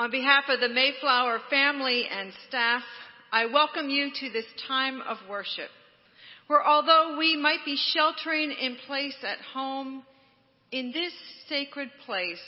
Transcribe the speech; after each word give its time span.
On 0.00 0.12
behalf 0.12 0.44
of 0.48 0.60
the 0.60 0.68
Mayflower 0.68 1.40
family 1.50 2.04
and 2.08 2.32
staff, 2.46 2.82
I 3.32 3.46
welcome 3.46 3.90
you 3.90 4.10
to 4.14 4.30
this 4.30 4.44
time 4.68 5.00
of 5.00 5.16
worship, 5.28 5.70
where 6.46 6.64
although 6.64 7.16
we 7.18 7.36
might 7.36 7.64
be 7.64 7.76
sheltering 7.76 8.52
in 8.52 8.76
place 8.86 9.16
at 9.24 9.40
home, 9.52 10.04
in 10.70 10.92
this 10.92 11.12
sacred 11.48 11.88
place, 12.06 12.38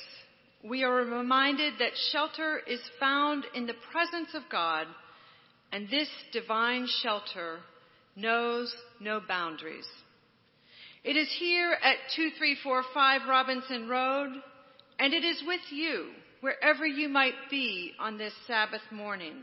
we 0.62 0.84
are 0.84 0.94
reminded 0.94 1.74
that 1.80 1.90
shelter 2.12 2.60
is 2.68 2.80
found 3.00 3.44
in 3.52 3.66
the 3.66 3.74
presence 3.90 4.28
of 4.34 4.42
God, 4.48 4.86
and 5.72 5.90
this 5.90 6.08
divine 6.32 6.86
shelter 7.02 7.58
knows 8.14 8.72
no 9.00 9.20
boundaries. 9.26 9.88
It 11.02 11.16
is 11.16 11.28
here 11.40 11.72
at 11.72 11.96
2345 12.14 13.22
Robinson 13.28 13.88
Road, 13.88 14.34
and 15.00 15.12
it 15.12 15.24
is 15.24 15.42
with 15.44 15.62
you 15.72 16.10
wherever 16.40 16.86
you 16.86 17.08
might 17.08 17.34
be 17.50 17.92
on 17.98 18.18
this 18.18 18.32
Sabbath 18.46 18.80
morning. 18.90 19.34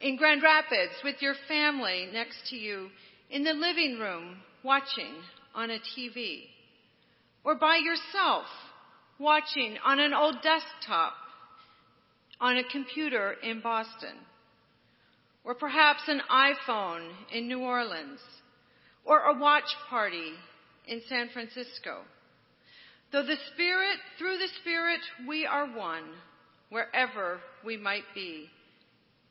In 0.00 0.16
Grand 0.16 0.42
Rapids 0.42 0.92
with 1.02 1.16
your 1.20 1.34
family 1.48 2.08
next 2.12 2.48
to 2.50 2.56
you, 2.56 2.88
in 3.30 3.42
the 3.42 3.52
living 3.52 3.98
room 3.98 4.36
watching 4.62 5.14
on 5.54 5.70
a 5.70 5.78
TV, 5.78 6.42
or 7.44 7.54
by 7.56 7.76
yourself 7.76 8.46
watching 9.18 9.76
on 9.84 10.00
an 10.00 10.14
old 10.14 10.36
desktop 10.42 11.14
on 12.40 12.56
a 12.56 12.64
computer 12.64 13.34
in 13.42 13.60
Boston, 13.60 14.16
or 15.44 15.54
perhaps 15.54 16.02
an 16.08 16.20
iPhone 16.30 17.10
in 17.32 17.48
New 17.48 17.60
Orleans, 17.60 18.20
or 19.04 19.20
a 19.20 19.38
watch 19.38 19.76
party 19.88 20.32
in 20.86 21.00
San 21.08 21.28
Francisco. 21.32 22.02
Though 23.14 23.22
the 23.22 23.36
Spirit, 23.54 23.98
through 24.18 24.38
the 24.38 24.48
Spirit, 24.60 24.98
we 25.28 25.46
are 25.46 25.68
one 25.68 26.02
wherever 26.70 27.38
we 27.64 27.76
might 27.76 28.02
be. 28.12 28.48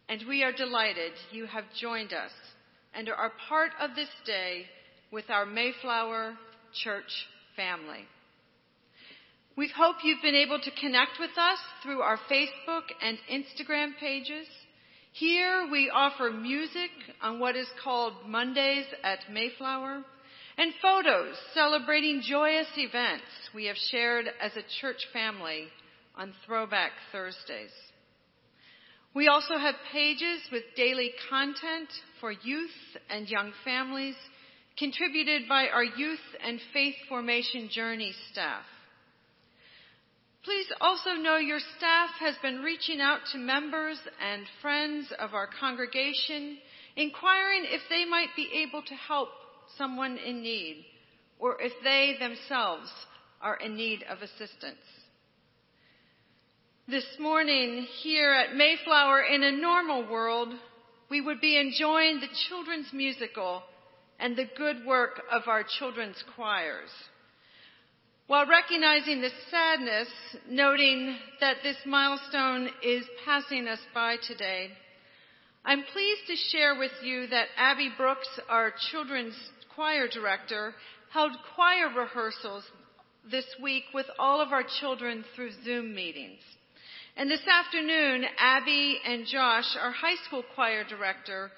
And 0.08 0.24
we 0.26 0.42
are 0.42 0.54
delighted 0.54 1.12
you 1.34 1.48
have 1.48 1.66
joined 1.82 2.14
us 2.14 2.32
and 2.94 3.10
are 3.10 3.34
part 3.50 3.72
of 3.82 3.94
this 3.94 4.08
day 4.26 4.68
with 5.12 5.30
our 5.30 5.46
Mayflower 5.46 6.36
Church 6.82 7.12
family. 7.58 8.08
We 9.58 9.70
hope 9.76 9.98
you've 10.02 10.22
been 10.22 10.34
able 10.34 10.62
to 10.62 10.80
connect 10.80 11.20
with 11.20 11.38
us 11.38 11.60
through 11.84 12.00
our 12.00 12.20
Facebook 12.32 12.84
and 13.02 13.18
Instagram 13.30 13.98
pages. 14.00 14.48
Here 15.12 15.68
we 15.70 15.92
offer 15.94 16.32
music 16.32 16.92
on 17.22 17.38
what 17.38 17.58
is 17.58 17.68
called 17.84 18.14
Mondays 18.30 18.86
at 19.04 19.20
Mayflower 19.30 20.06
and 20.58 20.74
photos 20.82 21.36
celebrating 21.54 22.22
joyous 22.22 22.68
events 22.78 23.26
we 23.56 23.66
have 23.66 23.76
shared 23.92 24.26
as 24.42 24.52
a 24.56 24.82
church 24.82 25.08
family 25.12 25.68
on 26.16 26.34
Throwback 26.46 26.92
Thursdays. 27.12 27.72
We 29.16 29.28
also 29.28 29.58
have 29.58 29.76
pages 29.92 30.42
with 30.52 30.64
daily 30.76 31.12
content 31.30 31.90
for 32.20 32.32
youth 32.32 32.72
and 33.10 33.28
young 33.28 33.52
families 33.64 34.16
contributed 34.78 35.44
by 35.48 35.68
our 35.68 35.84
youth 35.84 36.20
and 36.44 36.60
faith 36.74 36.96
formation 37.08 37.70
journey 37.72 38.14
staff. 38.32 38.64
Please 40.44 40.66
also 40.82 41.12
know 41.12 41.38
your 41.38 41.60
staff 41.78 42.10
has 42.20 42.36
been 42.42 42.62
reaching 42.62 43.00
out 43.00 43.20
to 43.32 43.38
members 43.38 43.98
and 44.22 44.44
friends 44.62 45.08
of 45.20 45.34
our 45.34 45.48
congregation, 45.60 46.58
inquiring 46.98 47.66
if 47.66 47.82
they 47.90 48.04
might 48.04 48.30
be 48.36 48.66
able 48.68 48.82
to 48.82 48.94
help 48.96 49.30
someone 49.78 50.18
in 50.18 50.42
need 50.42 50.86
or 51.40 51.62
if 51.62 51.74
they 51.84 52.16
themselves 52.20 52.90
are 53.42 53.58
in 53.58 53.76
need 53.76 54.04
of 54.10 54.20
assistance. 54.22 54.80
This 56.88 57.06
morning, 57.20 57.86
here 58.02 58.34
at 58.34 58.56
Mayflower 58.56 59.22
in 59.24 59.44
a 59.44 59.52
normal 59.52 60.10
world, 60.10 60.50
we 61.10 61.22
would 61.22 61.40
be 61.40 61.58
enjoying 61.58 62.20
the 62.20 62.28
children's 62.50 62.92
musical 62.94 63.64
and 64.20 64.36
the 64.36 64.50
good 64.58 64.86
work 64.86 65.22
of 65.32 65.44
our 65.48 65.64
children's 65.80 66.22
choirs. 66.36 66.90
While 68.28 68.48
recognizing 68.48 69.22
the 69.22 69.30
sadness, 69.52 70.08
noting 70.50 71.18
that 71.42 71.58
this 71.62 71.78
milestone 71.86 72.70
is 72.82 73.04
passing 73.26 73.68
us 73.68 73.80
by 73.94 74.16
today, 74.28 74.70
I'm 75.66 75.84
pleased 75.94 76.28
to 76.28 76.36
share 76.52 76.78
with 76.78 76.92
you 77.04 77.28
that 77.28 77.48
Abby 77.58 77.90
Brooks, 77.98 78.28
our 78.50 78.74
children's 78.92 79.36
choir 79.76 80.08
director, 80.08 80.74
held 81.12 81.32
choir 81.56 81.90
rehearsals 81.96 82.64
this 83.30 83.46
week 83.62 83.84
with 83.94 84.06
all 84.20 84.42
of 84.42 84.52
our 84.52 84.64
children 84.80 85.24
through 85.36 85.52
Zoom 85.64 85.94
meetings. 85.96 86.40
And 87.16 87.30
this 87.30 87.46
afternoon, 87.48 88.26
Abby 88.40 89.00
and 89.06 89.26
Josh, 89.28 89.78
our 89.80 89.92
high 89.92 90.16
school 90.26 90.44
choir 90.56 90.84
director, 90.84 91.52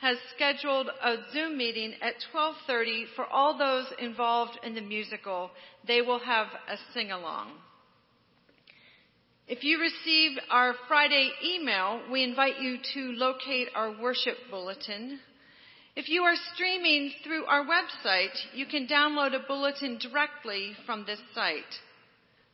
has 0.00 0.16
scheduled 0.34 0.88
a 0.88 1.16
Zoom 1.32 1.56
meeting 1.56 1.94
at 2.00 2.14
12:30 2.32 3.06
for 3.14 3.26
all 3.26 3.56
those 3.56 3.86
involved 3.98 4.58
in 4.64 4.74
the 4.74 4.80
musical. 4.80 5.50
They 5.86 6.00
will 6.00 6.18
have 6.18 6.48
a 6.68 6.76
sing-along. 6.92 7.52
If 9.46 9.62
you 9.62 9.78
received 9.80 10.40
our 10.50 10.74
Friday 10.88 11.30
email, 11.44 12.00
we 12.10 12.24
invite 12.24 12.60
you 12.60 12.78
to 12.94 13.12
locate 13.12 13.68
our 13.74 13.92
worship 13.92 14.38
bulletin 14.50 15.20
if 15.94 16.08
you 16.08 16.22
are 16.22 16.36
streaming 16.54 17.12
through 17.22 17.44
our 17.44 17.64
website, 17.64 18.36
you 18.54 18.64
can 18.66 18.86
download 18.86 19.34
a 19.34 19.46
bulletin 19.46 19.98
directly 19.98 20.72
from 20.86 21.04
this 21.04 21.20
site. 21.34 21.62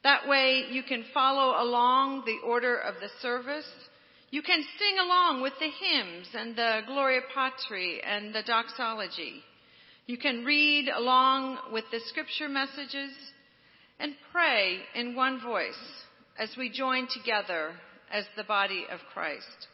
That 0.03 0.29
way 0.29 0.65
you 0.71 0.83
can 0.83 1.05
follow 1.15 1.63
along 1.63 2.25
the 2.27 2.39
order 2.45 2.77
of 2.77 2.95
the 3.01 3.09
service. 3.21 3.71
You 4.31 4.43
can 4.43 4.63
sing 4.79 4.99
along 4.99 5.43
with 5.43 5.53
the 5.61 5.71
hymns 5.71 6.29
and 6.35 6.57
the 6.57 6.81
Gloria 6.87 7.21
Patri 7.33 8.01
and 8.03 8.35
the 8.35 8.43
doxology. 8.43 9.43
You 10.07 10.19
can 10.19 10.45
read 10.45 10.89
along 10.89 11.59
with 11.73 11.85
the 11.93 12.01
scripture 12.07 12.49
messages 12.49 13.13
and 14.01 14.15
pray 14.33 14.79
in 14.95 15.15
one 15.15 15.41
voice 15.41 15.75
as 16.39 16.51
we 16.57 16.71
join 16.71 17.07
together 17.09 17.73
as 18.11 18.25
the 18.37 18.45
body 18.45 18.85
of 18.91 19.01
Christ. 19.13 19.69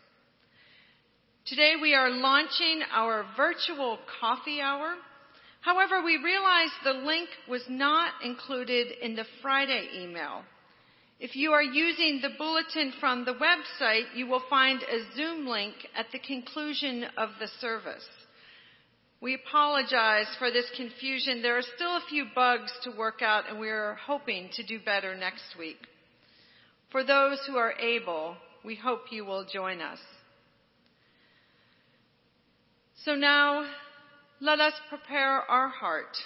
Today 1.47 1.75
we 1.79 1.95
are 1.95 2.09
launching 2.09 2.81
our 2.91 3.27
virtual 3.37 3.99
coffee 4.19 4.63
hour. 4.63 4.95
However, 5.61 6.03
we 6.03 6.17
realized 6.17 6.73
the 6.83 7.05
link 7.07 7.29
was 7.47 7.61
not 7.69 8.13
included 8.25 8.87
in 9.03 9.15
the 9.15 9.27
Friday 9.43 9.91
email. 9.95 10.41
If 11.21 11.37
you 11.37 11.53
are 11.53 11.63
using 11.63 12.21
the 12.23 12.31
bulletin 12.39 12.95
from 12.99 13.27
the 13.27 13.35
website, 13.35 14.05
you 14.15 14.27
will 14.27 14.43
find 14.49 14.81
a 14.83 15.15
Zoom 15.15 15.47
link 15.47 15.75
at 15.95 16.07
the 16.13 16.19
conclusion 16.19 17.05
of 17.19 17.29
the 17.39 17.49
service. 17.61 18.09
We 19.21 19.35
apologize 19.35 20.29
for 20.39 20.51
this 20.51 20.71
confusion. 20.79 21.43
There 21.43 21.59
are 21.59 21.75
still 21.77 21.97
a 21.97 22.07
few 22.09 22.25
bugs 22.35 22.73
to 22.85 22.97
work 22.97 23.21
out 23.21 23.51
and 23.51 23.61
we 23.61 23.69
are 23.69 23.99
hoping 24.07 24.49
to 24.55 24.65
do 24.65 24.79
better 24.83 25.15
next 25.15 25.59
week. 25.59 25.77
For 26.91 27.05
those 27.05 27.39
who 27.47 27.59
are 27.59 27.75
able, 27.79 28.39
we 28.65 28.77
hope 28.77 29.13
you 29.13 29.27
will 29.27 29.45
join 29.45 29.83
us. 29.83 29.99
So 33.05 33.15
now 33.15 33.67
let 34.41 34.61
us 34.61 34.73
prepare 34.89 35.41
our 35.43 35.69
heart, 35.69 36.17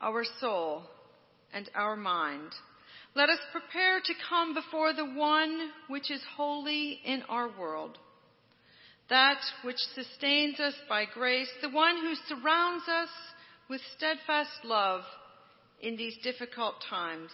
our 0.00 0.24
soul, 0.40 0.84
and 1.52 1.68
our 1.74 1.94
mind. 1.94 2.52
Let 3.14 3.28
us 3.28 3.38
prepare 3.52 4.00
to 4.00 4.14
come 4.26 4.54
before 4.54 4.94
the 4.94 5.04
one 5.04 5.70
which 5.88 6.10
is 6.10 6.22
holy 6.38 7.00
in 7.04 7.22
our 7.28 7.50
world, 7.58 7.98
that 9.10 9.40
which 9.62 9.76
sustains 9.94 10.58
us 10.58 10.72
by 10.88 11.04
grace, 11.12 11.50
the 11.60 11.68
one 11.68 11.96
who 11.96 12.14
surrounds 12.28 12.84
us 12.88 13.10
with 13.68 13.82
steadfast 13.94 14.64
love 14.64 15.02
in 15.82 15.98
these 15.98 16.16
difficult 16.22 16.76
times 16.88 17.30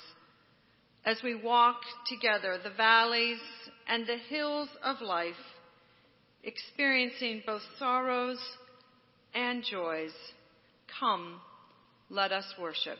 as 1.04 1.18
we 1.22 1.36
walk 1.36 1.76
together 2.08 2.58
the 2.64 2.70
valleys 2.76 3.38
and 3.86 4.08
the 4.08 4.18
hills 4.28 4.68
of 4.82 5.00
life 5.00 5.34
experiencing 6.46 7.42
both 7.44 7.62
sorrows 7.78 8.38
and 9.34 9.62
joys. 9.64 10.12
Come, 10.98 11.40
let 12.08 12.32
us 12.32 12.46
worship. 12.60 12.98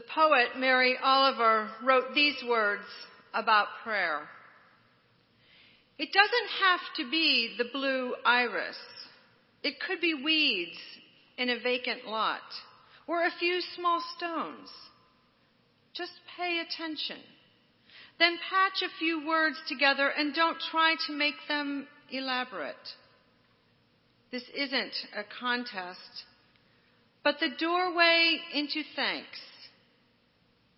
The 0.00 0.14
poet 0.14 0.56
Mary 0.56 0.96
Oliver 1.02 1.68
wrote 1.84 2.14
these 2.14 2.42
words 2.48 2.86
about 3.34 3.66
prayer. 3.84 4.22
It 5.98 6.08
doesn't 6.10 6.50
have 6.62 6.80
to 6.96 7.10
be 7.10 7.54
the 7.58 7.66
blue 7.70 8.14
iris. 8.24 8.78
It 9.62 9.74
could 9.78 10.00
be 10.00 10.14
weeds 10.14 10.78
in 11.36 11.50
a 11.50 11.60
vacant 11.60 12.06
lot 12.06 12.40
or 13.06 13.26
a 13.26 13.30
few 13.38 13.60
small 13.76 14.02
stones. 14.16 14.70
Just 15.92 16.12
pay 16.34 16.60
attention. 16.60 17.18
Then 18.18 18.38
patch 18.48 18.80
a 18.82 18.98
few 18.98 19.26
words 19.26 19.60
together 19.68 20.08
and 20.08 20.34
don't 20.34 20.58
try 20.70 20.94
to 21.08 21.12
make 21.12 21.36
them 21.46 21.86
elaborate. 22.10 22.88
This 24.32 24.44
isn't 24.54 24.94
a 25.14 25.24
contest, 25.38 26.24
but 27.22 27.38
the 27.38 27.50
doorway 27.58 28.38
into 28.54 28.82
thanks 28.96 29.40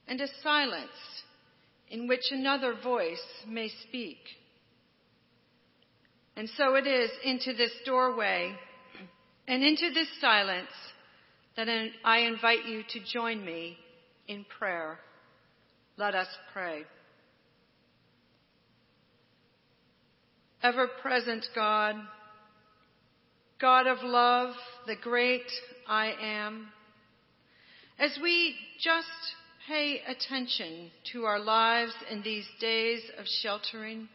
and 0.08 0.20
a 0.20 0.28
silence 0.42 0.90
in 1.90 2.08
which 2.08 2.30
another 2.30 2.74
voice 2.82 3.22
may 3.46 3.68
speak. 3.88 4.18
And 6.36 6.48
so 6.56 6.74
it 6.74 6.86
is 6.86 7.10
into 7.24 7.52
this 7.52 7.72
doorway 7.84 8.52
and 9.46 9.62
into 9.62 9.90
this 9.92 10.08
silence 10.20 10.70
that 11.56 11.68
I 12.04 12.18
invite 12.20 12.64
you 12.66 12.82
to 12.88 13.00
join 13.12 13.44
me 13.44 13.76
in 14.26 14.46
prayer. 14.58 14.98
Let 15.98 16.14
us 16.14 16.28
pray. 16.52 16.84
Ever 20.62 20.88
present 21.02 21.44
God, 21.54 21.96
God 23.60 23.86
of 23.86 23.98
love, 24.02 24.54
the 24.86 24.96
great 24.96 25.50
I 25.86 26.12
am, 26.22 26.68
as 27.98 28.18
we 28.22 28.54
just 28.82 29.06
pay 29.68 30.00
attention 30.06 30.90
to 31.12 31.24
our 31.24 31.38
lives 31.38 31.92
in 32.10 32.22
these 32.22 32.46
days 32.60 33.02
of 33.18 33.26
sheltering, 33.42 34.08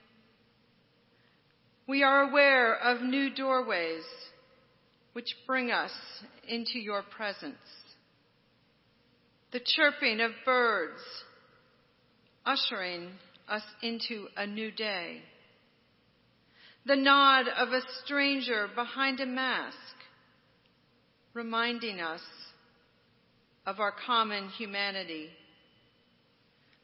we 1.87 2.03
are 2.03 2.29
aware 2.29 2.75
of 2.75 3.01
new 3.01 3.33
doorways 3.33 4.03
which 5.13 5.35
bring 5.47 5.71
us 5.71 5.91
into 6.47 6.79
your 6.79 7.01
presence. 7.01 7.55
The 9.51 9.61
chirping 9.63 10.19
of 10.19 10.31
birds 10.45 11.01
ushering 12.45 13.11
us 13.47 13.63
into 13.81 14.27
a 14.35 14.45
new 14.45 14.71
day. 14.71 15.21
The 16.85 16.95
nod 16.95 17.47
of 17.47 17.69
a 17.69 17.81
stranger 18.03 18.67
behind 18.75 19.19
a 19.19 19.25
mask 19.25 19.75
reminding 21.33 21.99
us 21.99 22.21
of 23.67 23.81
our 23.81 23.93
common 24.05 24.47
humanity. 24.47 25.27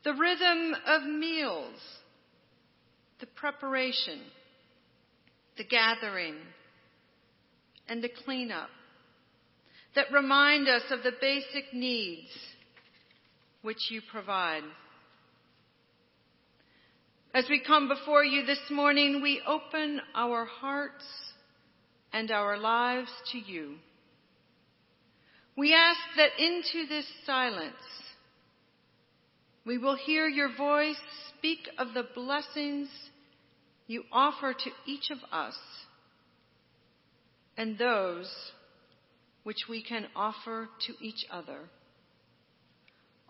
The 0.03 0.13
rhythm 0.13 0.75
of 0.85 1.03
meals, 1.03 1.79
the 3.21 3.25
preparation, 3.25 4.19
the 5.57 5.63
gathering, 5.63 6.35
and 7.87 8.03
the 8.03 8.09
cleanup 8.25 8.69
that 9.95 10.11
remind 10.11 10.67
us 10.67 10.81
of 10.91 11.03
the 11.03 11.13
basic 11.21 11.73
needs 11.73 12.29
which 13.61 13.89
you 13.89 14.01
provide. 14.11 14.63
As 17.33 17.45
we 17.49 17.61
come 17.65 17.87
before 17.87 18.25
you 18.25 18.45
this 18.45 18.59
morning, 18.69 19.21
we 19.23 19.41
open 19.47 20.01
our 20.13 20.45
hearts 20.45 21.05
and 22.11 22.29
our 22.29 22.57
lives 22.57 23.09
to 23.31 23.37
you. 23.37 23.75
We 25.55 25.73
ask 25.73 25.99
that 26.17 26.31
into 26.39 26.87
this 26.87 27.05
silence, 27.25 27.75
we 29.65 29.77
will 29.77 29.95
hear 29.95 30.27
your 30.27 30.55
voice 30.55 30.97
speak 31.37 31.67
of 31.77 31.93
the 31.93 32.05
blessings 32.15 32.89
you 33.87 34.03
offer 34.11 34.53
to 34.53 34.69
each 34.85 35.11
of 35.11 35.17
us 35.31 35.55
and 37.57 37.77
those 37.77 38.31
which 39.43 39.65
we 39.69 39.83
can 39.83 40.07
offer 40.15 40.69
to 40.87 40.93
each 41.01 41.25
other. 41.29 41.59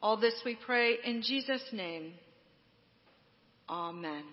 All 0.02 0.18
this 0.18 0.42
we 0.46 0.56
pray 0.56 0.98
in 1.04 1.22
Jesus' 1.22 1.70
name. 1.72 2.14
Amen. 3.68 4.24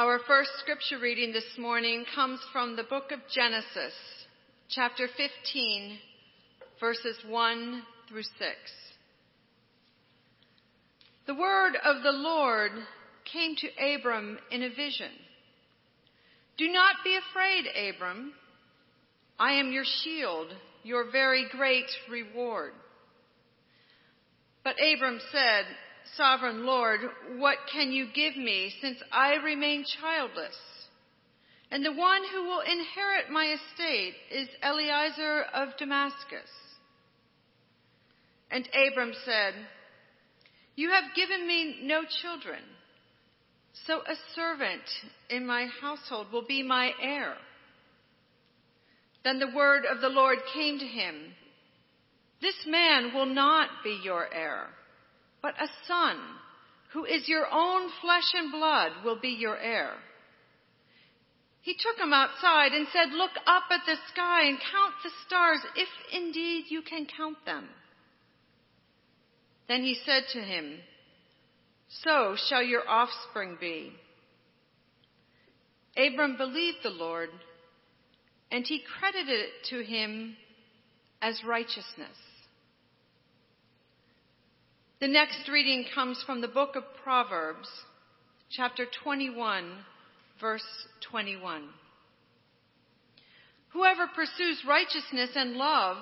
Our 0.00 0.18
first 0.26 0.52
scripture 0.60 0.98
reading 0.98 1.30
this 1.30 1.58
morning 1.58 2.06
comes 2.14 2.40
from 2.54 2.74
the 2.74 2.84
book 2.84 3.12
of 3.12 3.18
Genesis, 3.30 3.92
chapter 4.70 5.06
15, 5.14 5.98
verses 6.80 7.18
1 7.28 7.82
through 8.08 8.22
6. 8.22 8.32
The 11.26 11.34
word 11.34 11.72
of 11.84 12.02
the 12.02 12.12
Lord 12.12 12.70
came 13.30 13.54
to 13.56 13.94
Abram 13.94 14.38
in 14.50 14.62
a 14.62 14.70
vision. 14.70 15.10
Do 16.56 16.72
not 16.72 16.94
be 17.04 17.18
afraid, 17.18 17.66
Abram. 17.94 18.32
I 19.38 19.52
am 19.52 19.70
your 19.70 19.84
shield, 20.02 20.46
your 20.82 21.10
very 21.12 21.44
great 21.52 21.90
reward. 22.10 22.72
But 24.64 24.76
Abram 24.80 25.20
said, 25.30 25.66
Sovereign 26.16 26.66
Lord, 26.66 27.00
what 27.38 27.58
can 27.72 27.92
you 27.92 28.06
give 28.12 28.36
me 28.36 28.72
since 28.80 28.98
I 29.12 29.34
remain 29.34 29.84
childless? 30.00 30.56
And 31.70 31.84
the 31.84 31.92
one 31.92 32.22
who 32.32 32.44
will 32.44 32.60
inherit 32.60 33.30
my 33.30 33.54
estate 33.54 34.14
is 34.30 34.48
Eliezer 34.62 35.42
of 35.54 35.76
Damascus. 35.78 36.50
And 38.50 38.68
Abram 38.74 39.12
said, 39.24 39.54
You 40.74 40.90
have 40.90 41.14
given 41.14 41.46
me 41.46 41.80
no 41.82 42.02
children, 42.22 42.60
so 43.86 44.00
a 44.00 44.16
servant 44.34 44.82
in 45.28 45.46
my 45.46 45.68
household 45.80 46.32
will 46.32 46.44
be 46.46 46.64
my 46.64 46.90
heir. 47.00 47.34
Then 49.22 49.38
the 49.38 49.54
word 49.54 49.84
of 49.84 50.00
the 50.00 50.08
Lord 50.08 50.38
came 50.52 50.80
to 50.80 50.86
him, 50.86 51.14
This 52.42 52.56
man 52.66 53.14
will 53.14 53.26
not 53.26 53.68
be 53.84 54.00
your 54.02 54.26
heir 54.34 54.70
but 55.42 55.54
a 55.60 55.68
son 55.86 56.16
who 56.92 57.04
is 57.04 57.28
your 57.28 57.46
own 57.52 57.90
flesh 58.00 58.32
and 58.34 58.50
blood 58.50 58.92
will 59.04 59.18
be 59.20 59.28
your 59.28 59.56
heir. 59.56 59.92
He 61.62 61.74
took 61.74 61.98
him 61.98 62.12
outside 62.12 62.72
and 62.72 62.86
said, 62.92 63.12
Look 63.12 63.32
up 63.46 63.64
at 63.70 63.82
the 63.86 63.96
sky 64.12 64.48
and 64.48 64.58
count 64.58 64.94
the 65.04 65.10
stars, 65.26 65.60
if 65.76 65.88
indeed 66.12 66.64
you 66.68 66.82
can 66.82 67.06
count 67.16 67.36
them. 67.44 67.68
Then 69.68 69.82
he 69.82 69.96
said 70.04 70.24
to 70.32 70.40
him, 70.40 70.78
So 72.02 72.34
shall 72.48 72.62
your 72.62 72.88
offspring 72.88 73.58
be. 73.60 73.92
Abram 75.96 76.36
believed 76.36 76.78
the 76.82 76.90
Lord, 76.90 77.28
and 78.50 78.66
he 78.66 78.82
credited 78.98 79.28
it 79.28 79.50
to 79.68 79.84
him 79.84 80.36
as 81.20 81.44
righteousness. 81.44 82.16
The 85.00 85.08
next 85.08 85.48
reading 85.50 85.86
comes 85.94 86.22
from 86.26 86.42
the 86.42 86.48
book 86.48 86.76
of 86.76 86.82
Proverbs, 87.02 87.70
chapter 88.50 88.84
21, 89.02 89.64
verse 90.38 90.62
21. 91.10 91.62
Whoever 93.72 94.08
pursues 94.14 94.62
righteousness 94.68 95.30
and 95.36 95.54
love 95.54 95.96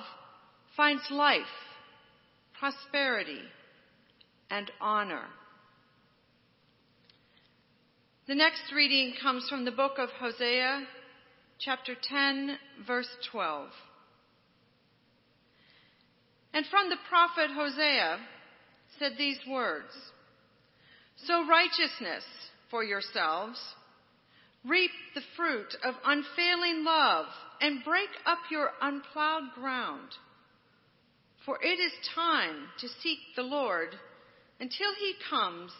finds 0.77 1.03
life, 1.13 1.43
prosperity, 2.59 3.39
and 4.51 4.69
honor. 4.81 5.27
The 8.27 8.35
next 8.35 8.73
reading 8.75 9.15
comes 9.23 9.49
from 9.49 9.65
the 9.65 9.71
book 9.71 9.99
of 9.99 10.09
Hosea, 10.21 10.83
chapter 11.61 11.95
10, 12.03 12.57
verse 12.85 13.11
12. 13.31 13.69
And 16.53 16.67
from 16.67 16.91
the 16.91 16.97
prophet 17.09 17.51
Hosea 17.55 18.19
said 18.99 19.13
these 19.17 19.39
words 19.49 19.93
Sow 21.27 21.47
righteousness 21.49 22.25
for 22.71 22.85
yourselves, 22.85 23.59
reap 24.65 24.91
the 25.15 25.23
fruit 25.37 25.75
of 25.85 25.95
unfailing 26.05 26.85
love, 26.85 27.27
and 27.61 27.85
break 27.85 28.11
up 28.27 28.39
your 28.51 28.71
unplowed 28.81 29.53
ground. 29.55 30.09
For 31.45 31.59
it 31.63 31.81
is 31.81 31.93
time 32.15 32.69
to 32.81 32.89
seek 33.03 33.19
the 33.35 33.43
Lord 33.43 33.89
until 34.61 34.91
he 35.01 35.15
comes 35.31 35.73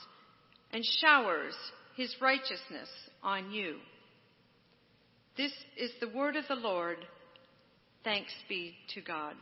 and 0.73 0.83
showers 1.01 1.55
his 1.97 2.15
righteousness 2.21 2.89
on 3.23 3.51
you. 3.51 3.77
This 5.37 5.53
is 5.77 5.91
the 6.01 6.09
word 6.09 6.37
of 6.37 6.45
the 6.49 6.55
Lord. 6.55 6.99
Thanks 8.03 8.33
be 8.49 8.75
to 8.95 9.01
God. 9.01 9.35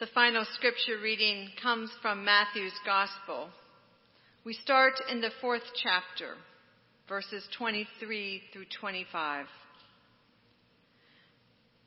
The 0.00 0.06
final 0.14 0.46
scripture 0.54 0.96
reading 1.02 1.50
comes 1.62 1.90
from 2.00 2.24
Matthew's 2.24 2.72
Gospel. 2.86 3.50
We 4.46 4.54
start 4.54 4.94
in 5.10 5.20
the 5.20 5.28
fourth 5.42 5.60
chapter, 5.82 6.36
verses 7.06 7.46
23 7.58 8.40
through 8.50 8.64
25. 8.80 9.44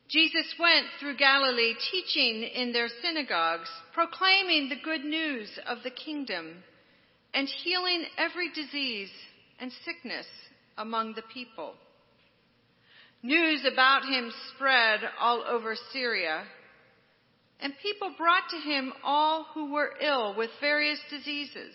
Jesus 0.09 0.45
went 0.59 0.85
through 0.99 1.17
Galilee 1.17 1.73
teaching 1.89 2.43
in 2.43 2.71
their 2.71 2.87
synagogues, 3.01 3.69
proclaiming 3.95 4.69
the 4.69 4.83
good 4.85 5.03
news 5.03 5.49
of 5.67 5.79
the 5.83 5.89
kingdom, 5.89 6.57
and 7.33 7.47
healing 7.63 8.05
every 8.19 8.51
disease 8.53 9.09
and 9.59 9.71
sickness 9.83 10.27
among 10.77 11.15
the 11.15 11.23
people. 11.33 11.73
News 13.23 13.65
about 13.65 14.03
him 14.05 14.31
spread 14.53 14.99
all 15.19 15.43
over 15.49 15.75
Syria, 15.91 16.43
and 17.63 17.73
people 17.81 18.13
brought 18.17 18.43
to 18.49 18.57
him 18.57 18.91
all 19.05 19.47
who 19.53 19.71
were 19.71 19.93
ill 20.01 20.35
with 20.35 20.49
various 20.59 20.99
diseases, 21.09 21.73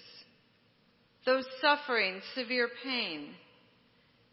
those 1.25 1.47
suffering 1.63 2.21
severe 2.35 2.69
pain, 2.85 3.31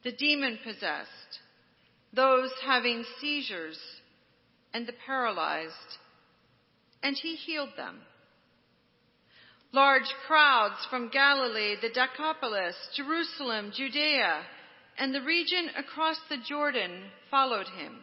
the 0.03 0.11
demon 0.11 0.59
possessed, 0.65 1.39
those 2.13 2.51
having 2.65 3.05
seizures, 3.21 3.79
and 4.73 4.85
the 4.85 4.93
paralyzed, 5.05 5.71
and 7.01 7.15
he 7.15 7.35
healed 7.35 7.71
them. 7.77 8.01
Large 9.71 10.13
crowds 10.27 10.85
from 10.89 11.09
Galilee, 11.09 11.75
the 11.81 11.87
Decapolis, 11.87 12.75
Jerusalem, 12.97 13.71
Judea, 13.73 14.41
and 14.97 15.15
the 15.15 15.21
region 15.21 15.69
across 15.77 16.17
the 16.29 16.37
Jordan 16.47 17.03
followed 17.31 17.67
him. 17.77 17.99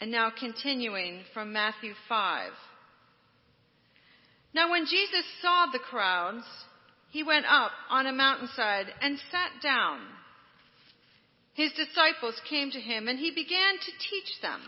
And 0.00 0.10
now 0.10 0.30
continuing 0.38 1.22
from 1.34 1.52
Matthew 1.52 1.92
5. 2.08 2.50
Now 4.54 4.70
when 4.70 4.86
Jesus 4.86 5.24
saw 5.42 5.66
the 5.72 5.78
crowds, 5.78 6.44
he 7.10 7.22
went 7.22 7.46
up 7.48 7.72
on 7.90 8.06
a 8.06 8.12
mountainside 8.12 8.86
and 9.00 9.18
sat 9.30 9.62
down. 9.62 10.00
His 11.54 11.72
disciples 11.72 12.40
came 12.48 12.70
to 12.70 12.80
him 12.80 13.08
and 13.08 13.18
he 13.18 13.30
began 13.30 13.74
to 13.74 14.08
teach 14.10 14.40
them. 14.40 14.60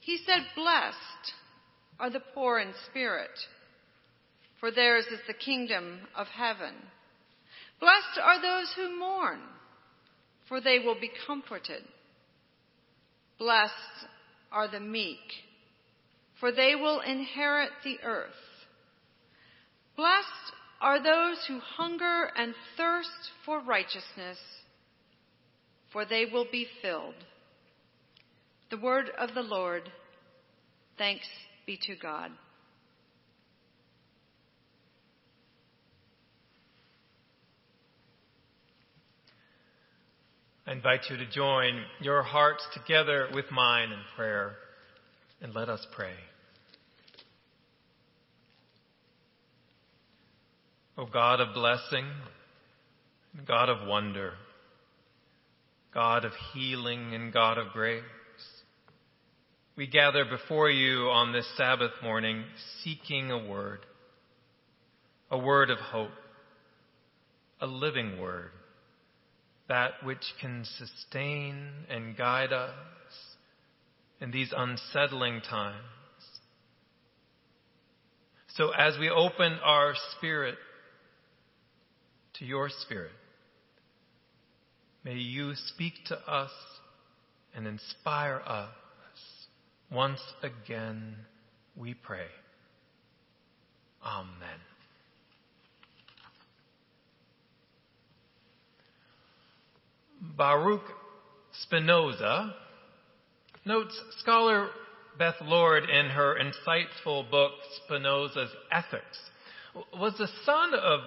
He 0.00 0.18
said, 0.24 0.46
Blessed 0.54 1.34
are 1.98 2.10
the 2.10 2.22
poor 2.34 2.58
in 2.60 2.72
spirit, 2.88 3.30
for 4.60 4.70
theirs 4.70 5.06
is 5.12 5.20
the 5.26 5.34
kingdom 5.34 6.00
of 6.16 6.26
heaven. 6.28 6.74
Blessed 7.80 8.20
are 8.22 8.40
those 8.40 8.72
who 8.76 8.98
mourn, 8.98 9.40
for 10.48 10.60
they 10.60 10.78
will 10.78 10.98
be 11.00 11.10
comforted. 11.26 11.82
Blessed 13.40 13.72
are 14.52 14.68
the 14.68 14.80
meek, 14.80 15.16
for 16.38 16.52
they 16.52 16.74
will 16.74 17.00
inherit 17.00 17.70
the 17.82 17.96
earth. 18.04 18.28
Blessed 19.96 20.26
are 20.78 21.02
those 21.02 21.42
who 21.48 21.58
hunger 21.58 22.30
and 22.36 22.54
thirst 22.76 23.08
for 23.46 23.60
righteousness, 23.60 24.36
for 25.90 26.04
they 26.04 26.26
will 26.30 26.46
be 26.52 26.66
filled. 26.82 27.14
The 28.70 28.76
word 28.76 29.06
of 29.18 29.34
the 29.34 29.40
Lord. 29.40 29.90
Thanks 30.98 31.26
be 31.66 31.78
to 31.86 31.96
God. 31.96 32.32
I 40.70 40.72
invite 40.74 41.00
you 41.10 41.16
to 41.16 41.26
join 41.26 41.82
your 42.00 42.22
hearts 42.22 42.64
together 42.72 43.26
with 43.34 43.46
mine 43.50 43.90
in 43.90 43.98
prayer, 44.14 44.52
and 45.42 45.52
let 45.52 45.68
us 45.68 45.84
pray. 45.96 46.12
O 50.96 51.06
God 51.06 51.40
of 51.40 51.54
blessing, 51.54 52.04
God 53.48 53.68
of 53.68 53.88
wonder, 53.88 54.34
God 55.92 56.24
of 56.24 56.30
healing 56.54 57.16
and 57.16 57.32
God 57.32 57.58
of 57.58 57.72
grace, 57.72 58.04
we 59.74 59.88
gather 59.88 60.24
before 60.24 60.70
you 60.70 61.08
on 61.10 61.32
this 61.32 61.48
Sabbath 61.56 61.90
morning 62.00 62.44
seeking 62.84 63.32
a 63.32 63.44
word, 63.44 63.80
a 65.32 65.38
word 65.38 65.70
of 65.70 65.78
hope, 65.78 66.10
a 67.60 67.66
living 67.66 68.20
word 68.20 68.52
that 69.70 69.92
which 70.02 70.34
can 70.40 70.64
sustain 70.78 71.68
and 71.88 72.16
guide 72.16 72.52
us 72.52 72.74
in 74.20 74.32
these 74.32 74.52
unsettling 74.54 75.40
times. 75.48 75.76
So 78.56 78.70
as 78.76 78.98
we 78.98 79.08
open 79.08 79.52
our 79.64 79.94
spirit 80.16 80.56
to 82.34 82.44
your 82.44 82.68
spirit, 82.68 83.12
may 85.04 85.14
you 85.14 85.52
speak 85.54 85.92
to 86.08 86.18
us 86.18 86.50
and 87.54 87.68
inspire 87.68 88.42
us 88.44 88.70
once 89.92 90.20
again, 90.42 91.14
we 91.76 91.94
pray. 91.94 92.26
Amen. 94.04 94.69
Baruch 100.20 100.84
Spinoza 101.62 102.54
notes 103.64 103.98
scholar 104.18 104.68
Beth 105.18 105.40
Lord 105.42 105.84
in 105.88 106.06
her 106.06 106.36
insightful 106.38 107.30
book 107.30 107.52
Spinoza's 107.84 108.50
Ethics 108.70 109.18
was 109.98 110.14
the 110.18 110.28
son 110.44 110.74
of 110.74 111.00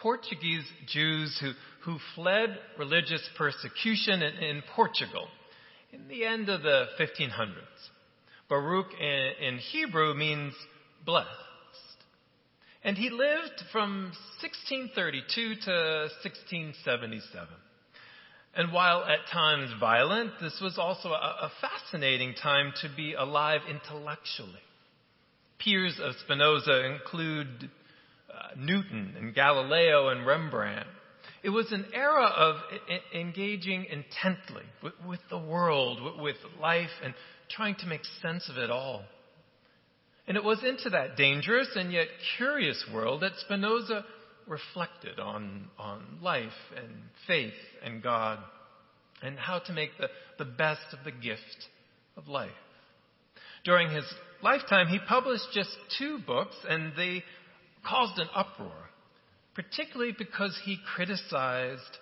Portuguese 0.00 0.64
Jews 0.86 1.38
who, 1.40 1.52
who 1.84 1.98
fled 2.14 2.58
religious 2.78 3.28
persecution 3.36 4.22
in, 4.22 4.34
in 4.36 4.62
Portugal 4.74 5.28
in 5.92 6.08
the 6.08 6.24
end 6.24 6.48
of 6.48 6.62
the 6.62 6.86
1500s. 7.00 7.52
Baruch 8.48 8.92
in, 9.00 9.46
in 9.46 9.58
Hebrew 9.58 10.14
means 10.14 10.54
blessed. 11.04 11.28
And 12.84 12.96
he 12.96 13.10
lived 13.10 13.64
from 13.72 14.12
1632 14.40 15.54
to 15.64 16.08
1677. 16.22 17.48
And 18.56 18.72
while 18.72 19.04
at 19.04 19.30
times 19.30 19.70
violent, 19.78 20.32
this 20.40 20.58
was 20.62 20.78
also 20.78 21.10
a, 21.10 21.12
a 21.12 21.50
fascinating 21.60 22.34
time 22.42 22.72
to 22.80 22.88
be 22.96 23.12
alive 23.12 23.60
intellectually. 23.68 24.62
Peers 25.58 26.00
of 26.02 26.14
Spinoza 26.24 26.86
include 26.86 27.70
uh, 28.30 28.48
Newton 28.56 29.14
and 29.18 29.34
Galileo 29.34 30.08
and 30.08 30.26
Rembrandt. 30.26 30.86
It 31.42 31.50
was 31.50 31.70
an 31.70 31.84
era 31.92 32.24
of 32.24 32.56
I- 32.88 33.18
engaging 33.18 33.84
intently 33.84 34.64
with, 34.82 34.94
with 35.06 35.20
the 35.28 35.38
world, 35.38 36.02
with, 36.02 36.22
with 36.22 36.36
life, 36.60 36.90
and 37.04 37.14
trying 37.50 37.74
to 37.76 37.86
make 37.86 38.02
sense 38.22 38.48
of 38.48 38.56
it 38.56 38.70
all. 38.70 39.04
And 40.26 40.36
it 40.36 40.42
was 40.42 40.64
into 40.64 40.90
that 40.90 41.16
dangerous 41.16 41.68
and 41.76 41.92
yet 41.92 42.08
curious 42.36 42.84
world 42.92 43.20
that 43.22 43.32
Spinoza 43.38 44.04
reflected 44.46 45.18
on, 45.18 45.68
on 45.78 46.18
life 46.22 46.48
and 46.76 46.88
faith 47.26 47.52
and 47.84 48.02
God 48.02 48.38
and 49.22 49.38
how 49.38 49.58
to 49.60 49.72
make 49.72 49.90
the, 49.98 50.08
the 50.38 50.44
best 50.44 50.92
of 50.92 51.04
the 51.04 51.10
gift 51.10 51.68
of 52.16 52.28
life. 52.28 52.50
During 53.64 53.90
his 53.90 54.04
lifetime, 54.42 54.88
he 54.88 54.98
published 55.08 55.46
just 55.52 55.70
two 55.98 56.18
books 56.24 56.54
and 56.68 56.92
they 56.96 57.24
caused 57.84 58.18
an 58.18 58.28
uproar, 58.34 58.90
particularly 59.54 60.14
because 60.16 60.58
he 60.64 60.78
criticized 60.94 61.98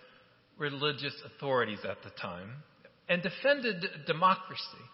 religious 0.59 1.15
authorities 1.25 1.81
at 1.89 2.03
the 2.05 2.11
time 2.21 2.51
and 3.09 3.23
defended 3.23 3.85
democracy 4.07 4.85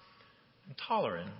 and 0.67 0.77
tolerance. 0.87 1.31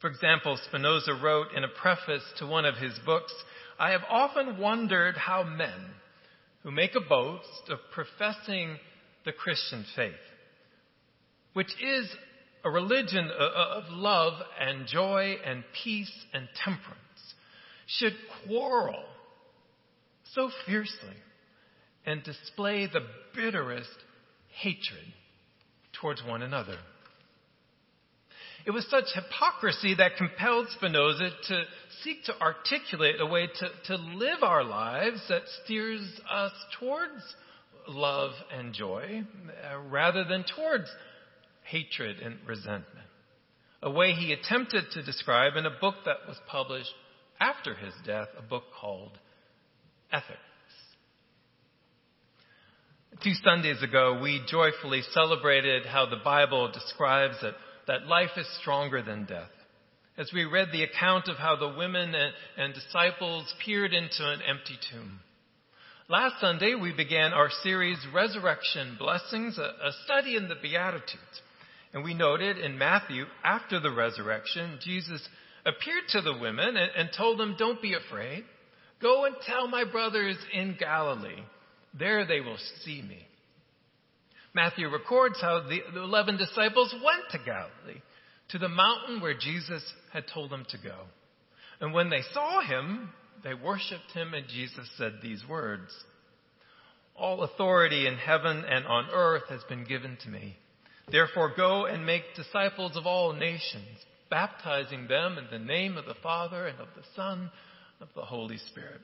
For 0.00 0.08
example, 0.08 0.58
Spinoza 0.68 1.14
wrote 1.22 1.48
in 1.56 1.64
a 1.64 1.68
preface 1.68 2.22
to 2.38 2.46
one 2.46 2.64
of 2.64 2.76
his 2.76 2.92
books, 3.04 3.32
I 3.78 3.90
have 3.92 4.02
often 4.08 4.58
wondered 4.58 5.16
how 5.16 5.44
men 5.44 5.90
who 6.62 6.70
make 6.70 6.94
a 6.96 7.00
boast 7.00 7.70
of 7.70 7.78
professing 7.92 8.76
the 9.24 9.32
Christian 9.32 9.84
faith, 9.94 10.14
which 11.52 11.70
is 11.80 12.08
a 12.64 12.70
religion 12.70 13.30
of 13.30 13.84
love 13.90 14.34
and 14.60 14.86
joy 14.86 15.36
and 15.44 15.62
peace 15.84 16.12
and 16.32 16.48
temperance, 16.64 16.98
should 17.86 18.14
quarrel 18.46 19.04
so 20.34 20.50
fiercely 20.66 21.16
and 22.04 22.22
display 22.24 22.86
the 22.86 23.06
bitterest 23.34 23.88
hatred 24.60 25.04
towards 26.00 26.22
one 26.24 26.42
another. 26.42 26.78
It 28.68 28.72
was 28.72 28.86
such 28.90 29.06
hypocrisy 29.14 29.94
that 29.94 30.18
compelled 30.18 30.68
Spinoza 30.76 31.30
to 31.48 31.64
seek 32.02 32.24
to 32.24 32.38
articulate 32.38 33.18
a 33.18 33.24
way 33.24 33.46
to, 33.46 33.68
to 33.86 33.96
live 33.96 34.42
our 34.42 34.62
lives 34.62 35.22
that 35.30 35.40
steers 35.64 36.02
us 36.30 36.52
towards 36.78 37.22
love 37.88 38.32
and 38.54 38.74
joy 38.74 39.22
uh, 39.72 39.78
rather 39.88 40.22
than 40.22 40.44
towards 40.54 40.84
hatred 41.62 42.18
and 42.18 42.36
resentment. 42.46 43.06
a 43.82 43.90
way 43.90 44.12
he 44.12 44.32
attempted 44.34 44.84
to 44.92 45.02
describe 45.02 45.56
in 45.56 45.64
a 45.64 45.80
book 45.80 45.94
that 46.04 46.26
was 46.26 46.36
published 46.46 46.92
after 47.40 47.74
his 47.74 47.94
death, 48.04 48.28
a 48.36 48.42
book 48.42 48.64
called 48.78 49.12
Ethics. 50.12 50.38
Two 53.22 53.34
Sundays 53.42 53.82
ago, 53.82 54.20
we 54.22 54.42
joyfully 54.48 55.02
celebrated 55.12 55.86
how 55.86 56.06
the 56.06 56.20
Bible 56.22 56.70
describes 56.70 57.36
that, 57.42 57.54
that 57.88 58.06
life 58.06 58.30
is 58.36 58.46
stronger 58.60 59.02
than 59.02 59.24
death. 59.24 59.50
As 60.16 60.30
we 60.32 60.44
read 60.44 60.68
the 60.72 60.84
account 60.84 61.28
of 61.28 61.36
how 61.36 61.56
the 61.56 61.76
women 61.76 62.14
and, 62.14 62.32
and 62.56 62.74
disciples 62.74 63.52
peered 63.64 63.92
into 63.92 64.24
an 64.24 64.40
empty 64.48 64.78
tomb. 64.92 65.20
Last 66.08 66.40
Sunday, 66.40 66.74
we 66.74 66.92
began 66.92 67.32
our 67.32 67.50
series, 67.62 67.98
Resurrection 68.14 68.96
Blessings, 68.98 69.58
a, 69.58 69.62
a 69.62 69.92
study 70.04 70.36
in 70.36 70.48
the 70.48 70.56
Beatitudes. 70.60 71.42
And 71.92 72.04
we 72.04 72.14
noted 72.14 72.58
in 72.58 72.78
Matthew, 72.78 73.24
after 73.44 73.80
the 73.80 73.92
resurrection, 73.92 74.78
Jesus 74.82 75.26
appeared 75.64 76.04
to 76.10 76.20
the 76.20 76.38
women 76.38 76.76
and, 76.76 76.90
and 76.96 77.08
told 77.16 77.38
them, 77.38 77.56
Don't 77.58 77.82
be 77.82 77.94
afraid. 77.94 78.44
Go 79.00 79.24
and 79.24 79.36
tell 79.46 79.68
my 79.68 79.84
brothers 79.84 80.36
in 80.52 80.76
Galilee. 80.78 81.42
There 81.98 82.26
they 82.26 82.40
will 82.40 82.58
see 82.84 83.02
me. 83.02 83.26
Matthew 84.54 84.88
records 84.88 85.40
how 85.40 85.60
the, 85.68 85.80
the 85.92 86.02
11 86.02 86.36
disciples 86.36 86.94
went 86.94 87.30
to 87.30 87.38
Galilee, 87.38 88.00
to 88.50 88.58
the 88.58 88.68
mountain 88.68 89.20
where 89.20 89.36
Jesus 89.38 89.82
had 90.12 90.24
told 90.32 90.50
them 90.50 90.64
to 90.70 90.78
go. 90.78 90.96
And 91.80 91.92
when 91.92 92.10
they 92.10 92.22
saw 92.32 92.60
him, 92.62 93.10
they 93.44 93.54
worshiped 93.54 94.12
him, 94.12 94.34
and 94.34 94.48
Jesus 94.48 94.88
said 94.96 95.14
these 95.22 95.42
words 95.48 95.92
All 97.14 97.42
authority 97.42 98.06
in 98.06 98.16
heaven 98.16 98.64
and 98.68 98.86
on 98.86 99.08
earth 99.12 99.44
has 99.48 99.62
been 99.68 99.84
given 99.84 100.16
to 100.22 100.28
me. 100.28 100.56
Therefore, 101.10 101.52
go 101.56 101.86
and 101.86 102.04
make 102.04 102.34
disciples 102.34 102.96
of 102.96 103.06
all 103.06 103.32
nations, 103.32 103.98
baptizing 104.30 105.08
them 105.08 105.38
in 105.38 105.46
the 105.50 105.64
name 105.64 105.96
of 105.96 106.04
the 106.04 106.16
Father 106.22 106.66
and 106.66 106.78
of 106.80 106.88
the 106.96 107.04
Son 107.14 107.50
and 108.00 108.08
of 108.08 108.14
the 108.14 108.22
Holy 108.22 108.58
Spirit, 108.58 109.00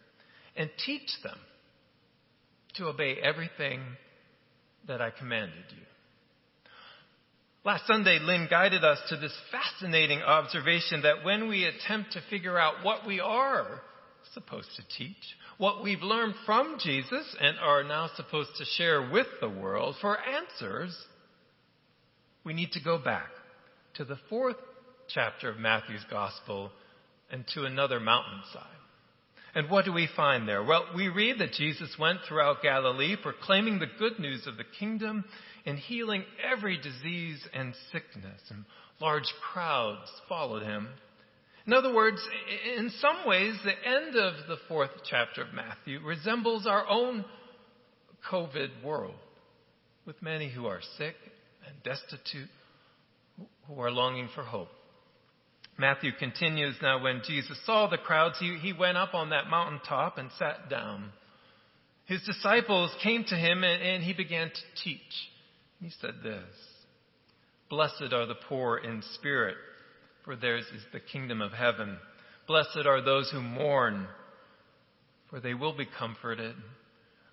and 0.57 0.71
teach 0.85 1.11
them 1.23 1.39
to 2.75 2.89
obey 2.89 3.17
everything 3.23 3.81
that 4.87 5.01
I 5.01 5.11
commanded 5.11 5.65
you. 5.71 5.83
Last 7.65 7.87
Sunday, 7.87 8.19
Lynn 8.21 8.47
guided 8.51 8.85
us 8.85 8.99
to 9.09 9.17
this 9.17 9.35
fascinating 9.51 10.21
observation 10.21 11.03
that 11.03 11.25
when 11.25 11.49
we 11.49 11.65
attempt 11.65 12.13
to 12.13 12.21
figure 12.29 12.59
out 12.59 12.85
what 12.85 13.07
we 13.07 13.21
are 13.21 13.81
supposed 14.35 14.69
to 14.77 14.83
teach, 14.99 15.17
what 15.57 15.83
we've 15.83 16.03
learned 16.03 16.35
from 16.45 16.77
Jesus 16.79 17.25
and 17.41 17.57
are 17.59 17.83
now 17.83 18.11
supposed 18.17 18.51
to 18.59 18.65
share 18.77 19.11
with 19.11 19.29
the 19.41 19.49
world 19.49 19.97
for 20.01 20.19
answers, 20.19 20.95
we 22.45 22.53
need 22.53 22.73
to 22.73 22.83
go 22.83 22.99
back 22.99 23.31
to 23.95 24.05
the 24.05 24.19
fourth 24.29 24.57
chapter 25.09 25.49
of 25.49 25.57
Matthew's 25.57 26.05
Gospel 26.11 26.71
and 27.31 27.47
to 27.55 27.65
another 27.65 27.99
mountainside. 27.99 28.74
And 29.55 29.71
what 29.71 29.85
do 29.85 29.93
we 29.93 30.09
find 30.17 30.49
there? 30.49 30.65
Well, 30.65 30.87
we 30.97 31.09
read 31.09 31.39
that 31.39 31.53
Jesus 31.53 31.97
went 31.99 32.19
throughout 32.27 32.63
Galilee 32.63 33.17
proclaiming 33.21 33.79
the 33.79 33.87
good 33.99 34.19
news 34.19 34.47
of 34.47 34.57
the 34.57 34.65
kingdom 34.79 35.25
and 35.65 35.79
healing 35.79 36.25
every 36.45 36.77
disease 36.77 37.47
and 37.55 37.73
sickness, 37.93 38.41
and 38.51 38.65
large 39.01 39.33
crowds 39.53 40.11
followed 40.29 40.65
him. 40.65 40.89
In 41.67 41.73
other 41.73 41.95
words, 41.95 42.21
in 42.77 42.91
some 43.01 43.27
ways, 43.27 43.55
the 43.65 43.89
end 43.89 44.17
of 44.17 44.35
the 44.49 44.59
fourth 44.69 44.91
chapter 45.09 45.43
of 45.43 45.55
Matthew 45.55 46.01
resembles 46.05 46.67
our 46.67 46.87
own 46.87 47.25
COVID 48.31 48.83
world, 48.85 49.15
with 50.05 50.21
many 50.21 50.51
who 50.51 50.67
are 50.67 50.81
sick 50.99 51.15
and 51.67 51.83
destitute, 51.83 52.51
who 53.67 53.81
are 53.81 53.91
longing 53.91 54.29
for 54.35 54.43
hope. 54.43 54.69
Matthew 55.79 56.13
continues 56.19 56.77
now 56.81 57.03
when 57.03 57.23
Jesus 57.27 57.59
saw 57.67 57.89
the 57.89 57.99
crowds, 57.99 58.37
he, 58.39 58.59
he 58.61 58.73
went 58.73 58.97
up 58.97 59.15
on 59.15 59.31
that 59.31 59.49
mountaintop 59.51 60.19
and 60.19 60.31
sat 60.39 60.69
down. 60.71 61.11
His 62.07 62.23
disciples 62.23 62.95
came 63.03 63.25
to 63.25 63.35
him 63.35 63.65
and, 63.65 63.83
and 63.83 64.03
he 64.03 64.13
began 64.13 64.49
to 64.49 64.83
teach. 64.85 65.01
He 65.81 65.91
said 66.01 66.15
this 66.23 66.45
Blessed 67.69 68.13
are 68.13 68.27
the 68.27 68.37
poor 68.49 68.79
in 68.79 69.03
spirit, 69.15 69.57
for 70.25 70.37
theirs 70.37 70.65
is 70.75 70.83
the 70.93 71.01
kingdom 71.01 71.41
of 71.41 71.53
heaven. 71.53 71.99
Blessed 72.47 72.87
are 72.87 73.03
those 73.03 73.31
who 73.31 73.41
mourn, 73.41 74.07
for 75.31 75.41
they 75.41 75.55
will 75.55 75.77
be 75.77 75.89
comforted. 75.99 76.55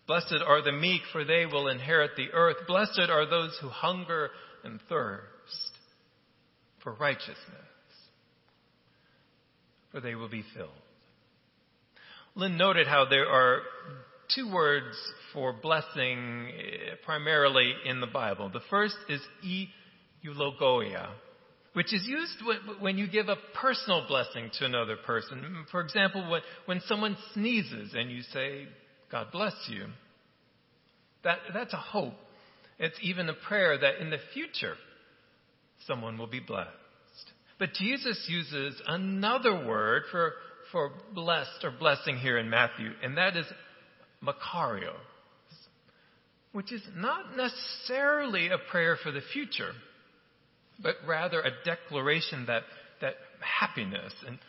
Blessed 0.08 0.42
are 0.46 0.64
the 0.64 0.72
meek, 0.72 1.02
for 1.12 1.24
they 1.24 1.46
will 1.46 1.68
inherit 1.68 2.12
the 2.16 2.32
earth. 2.34 2.58
Blessed 2.68 3.10
are 3.10 3.30
those 3.30 3.58
who 3.62 3.70
hunger 3.70 4.30
and 4.64 4.80
thirst 4.90 5.26
for 6.84 6.94
righteousness, 6.94 7.36
for 9.92 10.02
they 10.02 10.16
will 10.16 10.30
be 10.30 10.44
filled. 10.56 10.70
Lynn 12.36 12.58
noted 12.58 12.88
how 12.88 13.06
there 13.10 13.28
are 13.28 13.62
two 14.34 14.52
words 14.52 14.96
for 15.34 15.54
blessing 15.54 16.50
eh, 16.58 16.96
primarily 17.06 17.74
in 17.86 18.00
the 18.00 18.08
Bible. 18.08 18.50
The 18.50 18.62
first 18.70 18.96
is 19.10 19.22
eulogia, 20.22 21.10
which 21.74 21.94
is 21.94 22.06
used 22.06 22.38
when 22.80 22.98
you 22.98 23.08
give 23.08 23.28
a 23.28 23.36
personal 23.60 24.06
blessing 24.08 24.50
to 24.60 24.66
another 24.66 24.96
person. 25.06 25.66
For 25.72 25.82
example, 25.82 26.30
when, 26.30 26.42
when 26.66 26.82
someone 26.88 27.18
sneezes 27.34 27.94
and 27.94 28.10
you 28.10 28.22
say, 28.34 28.68
God 29.12 29.28
bless 29.32 29.54
you. 29.68 29.88
That, 31.24 31.40
that's 31.54 31.74
a 31.74 31.78
hope. 31.78 32.14
It's 32.80 32.98
even 33.02 33.30
a 33.30 33.34
prayer 33.34 33.78
that 33.78 34.02
in 34.02 34.10
the 34.10 34.18
future 34.34 34.76
someone 35.86 36.18
will 36.18 36.28
be 36.28 36.40
blessed. 36.40 36.70
But 37.62 37.76
Jesus 37.76 38.26
uses 38.28 38.82
another 38.88 39.54
word 39.68 40.06
for, 40.10 40.34
for 40.72 40.94
blessed 41.14 41.64
or 41.64 41.70
blessing 41.70 42.18
here 42.18 42.40
in 42.40 42.50
Matthew, 42.50 42.90
and 43.04 43.16
that 43.20 43.38
is 43.38 43.46
Makario, 44.24 44.96
which 46.54 46.72
is 46.72 46.82
not 46.96 47.38
necessarily 47.38 48.48
a 48.48 48.58
prayer 48.72 48.98
for 49.04 49.12
the 49.12 49.22
future, 49.32 49.74
but 50.82 50.96
rather 51.08 51.40
a 51.40 51.52
declaration 51.64 52.48
that, 52.48 52.64
that 53.00 53.14
happiness 53.60 54.12
and, 54.26 54.40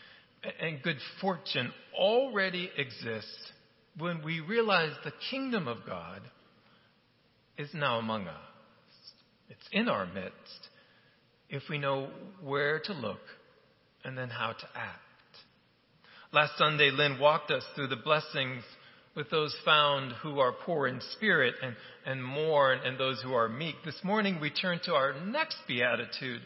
and 0.59 0.83
good 0.83 0.97
fortune 1.21 1.71
already 1.95 2.71
exists 2.79 3.53
when 3.99 4.25
we 4.25 4.41
realize 4.41 4.93
the 5.05 5.13
kingdom 5.31 5.69
of 5.69 5.85
God 5.87 6.23
is 7.59 7.69
now 7.75 7.99
among 7.99 8.27
us. 8.27 8.41
It's 9.51 9.69
in 9.71 9.91
our 9.91 10.07
midst 10.07 10.71
if 11.53 11.63
we 11.69 11.79
know 11.79 12.09
where 12.43 12.81
to 12.81 12.95
look 12.95 13.21
and 14.05 14.19
then 14.19 14.31
how 14.31 14.53
to 14.53 14.67
act. 14.75 14.99
Last 16.33 16.57
Sunday, 16.57 16.91
Lynn 16.91 17.21
walked 17.21 17.51
us 17.51 17.63
through 17.77 17.89
the 17.89 17.97
blessings 17.97 18.65
with 19.15 19.31
those 19.31 19.55
found 19.63 20.13
who 20.23 20.41
are 20.41 20.55
poor 20.65 20.89
in 20.89 20.99
spirit 21.13 21.55
and, 21.63 21.77
and 22.07 22.25
mourn 22.25 22.81
and 22.85 22.99
those 22.99 23.21
who 23.23 23.35
are 23.35 23.51
meek. 23.51 23.75
This 23.85 24.01
morning, 24.03 24.41
we 24.41 24.49
turn 24.49 24.81
to 24.87 24.95
our 24.95 25.15
next 25.27 25.59
beatitude 25.69 26.41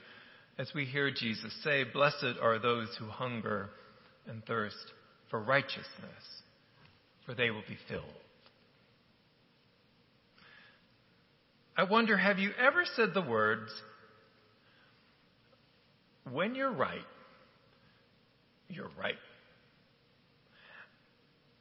as 0.58 0.72
we 0.74 0.84
hear 0.84 1.12
Jesus 1.12 1.54
say, 1.62 1.84
Blessed 1.84 2.40
are 2.42 2.58
those 2.58 2.88
who 2.98 3.06
hunger 3.06 3.70
and 4.26 4.44
thirst 4.44 4.74
for 5.30 5.40
righteousness, 5.40 5.84
for 7.24 7.34
they 7.34 7.50
will 7.50 7.62
be 7.68 7.78
filled. 7.88 8.02
I 11.76 11.84
wonder, 11.84 12.16
have 12.16 12.38
you 12.38 12.50
ever 12.58 12.84
said 12.96 13.10
the 13.14 13.22
words, 13.22 13.70
when 16.32 16.54
you're 16.54 16.72
right, 16.72 16.98
you're 18.68 18.90
right? 18.98 19.14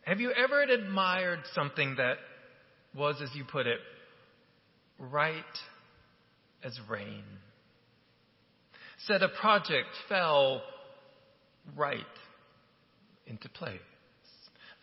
Have 0.06 0.20
you 0.20 0.32
ever 0.32 0.62
admired 0.62 1.40
something 1.54 1.96
that 1.98 2.18
was, 2.96 3.16
as 3.22 3.30
you 3.34 3.44
put 3.44 3.68
it, 3.68 3.80
right 5.00 5.44
as 6.64 6.78
rain? 6.90 7.24
Said 9.08 9.24
a 9.24 9.30
project 9.30 9.90
fell 10.08 10.62
right 11.76 12.00
into 13.28 13.50
place. 13.50 13.80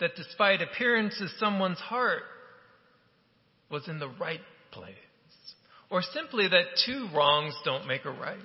That 0.01 0.16
despite 0.16 0.61
appearances, 0.61 1.33
someone's 1.38 1.79
heart 1.79 2.23
was 3.71 3.88
in 3.88 3.99
the 3.99 4.09
right 4.09 4.40
place. 4.73 4.95
Or 5.90 6.03
simply 6.03 6.49
that 6.49 6.64
two 6.85 7.09
wrongs 7.14 7.55
don't 7.64 7.87
make 7.87 8.05
a 8.05 8.11
right. 8.11 8.38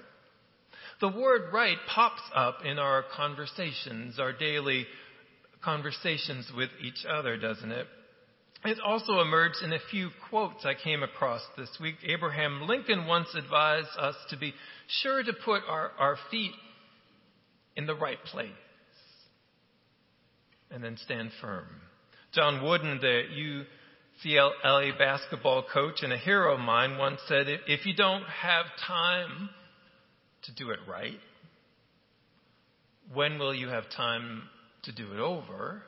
The 0.99 1.09
word 1.09 1.53
right 1.53 1.77
pops 1.93 2.21
up 2.35 2.59
in 2.65 2.79
our 2.79 3.03
conversations, 3.15 4.19
our 4.19 4.33
daily 4.33 4.87
conversations 5.63 6.51
with 6.55 6.69
each 6.81 7.05
other, 7.07 7.37
doesn't 7.37 7.71
it? 7.71 7.87
It 8.65 8.79
also 8.83 9.19
emerged 9.21 9.61
in 9.63 9.73
a 9.73 9.79
few 9.91 10.09
quotes 10.29 10.65
I 10.65 10.73
came 10.73 11.03
across 11.03 11.41
this 11.55 11.69
week. 11.79 11.95
Abraham 12.03 12.63
Lincoln 12.67 13.05
once 13.05 13.27
advised 13.35 13.89
us 13.99 14.15
to 14.31 14.37
be 14.37 14.53
sure 15.01 15.21
to 15.21 15.33
put 15.45 15.61
our, 15.69 15.91
our 15.99 16.17
feet 16.31 16.53
in 17.75 17.85
the 17.85 17.95
right 17.95 18.21
place 18.25 18.49
and 20.71 20.83
then 20.83 20.97
stand 20.97 21.31
firm. 21.39 21.67
John 22.33 22.63
Wooden, 22.63 22.99
the 22.99 23.63
UCLA 24.25 24.97
basketball 24.97 25.63
coach 25.71 26.01
and 26.01 26.11
a 26.11 26.17
hero 26.17 26.55
of 26.55 26.59
mine, 26.59 26.97
once 26.97 27.19
said, 27.27 27.45
If 27.67 27.85
you 27.85 27.95
don't 27.95 28.23
have 28.23 28.65
time 28.87 29.49
to 30.47 30.53
do 30.53 30.71
it 30.71 30.79
right, 30.87 31.19
when 33.13 33.39
will 33.39 33.53
you 33.53 33.69
have 33.69 33.85
time 33.95 34.43
to 34.83 34.91
do 34.91 35.13
it 35.13 35.19
over? 35.19 35.83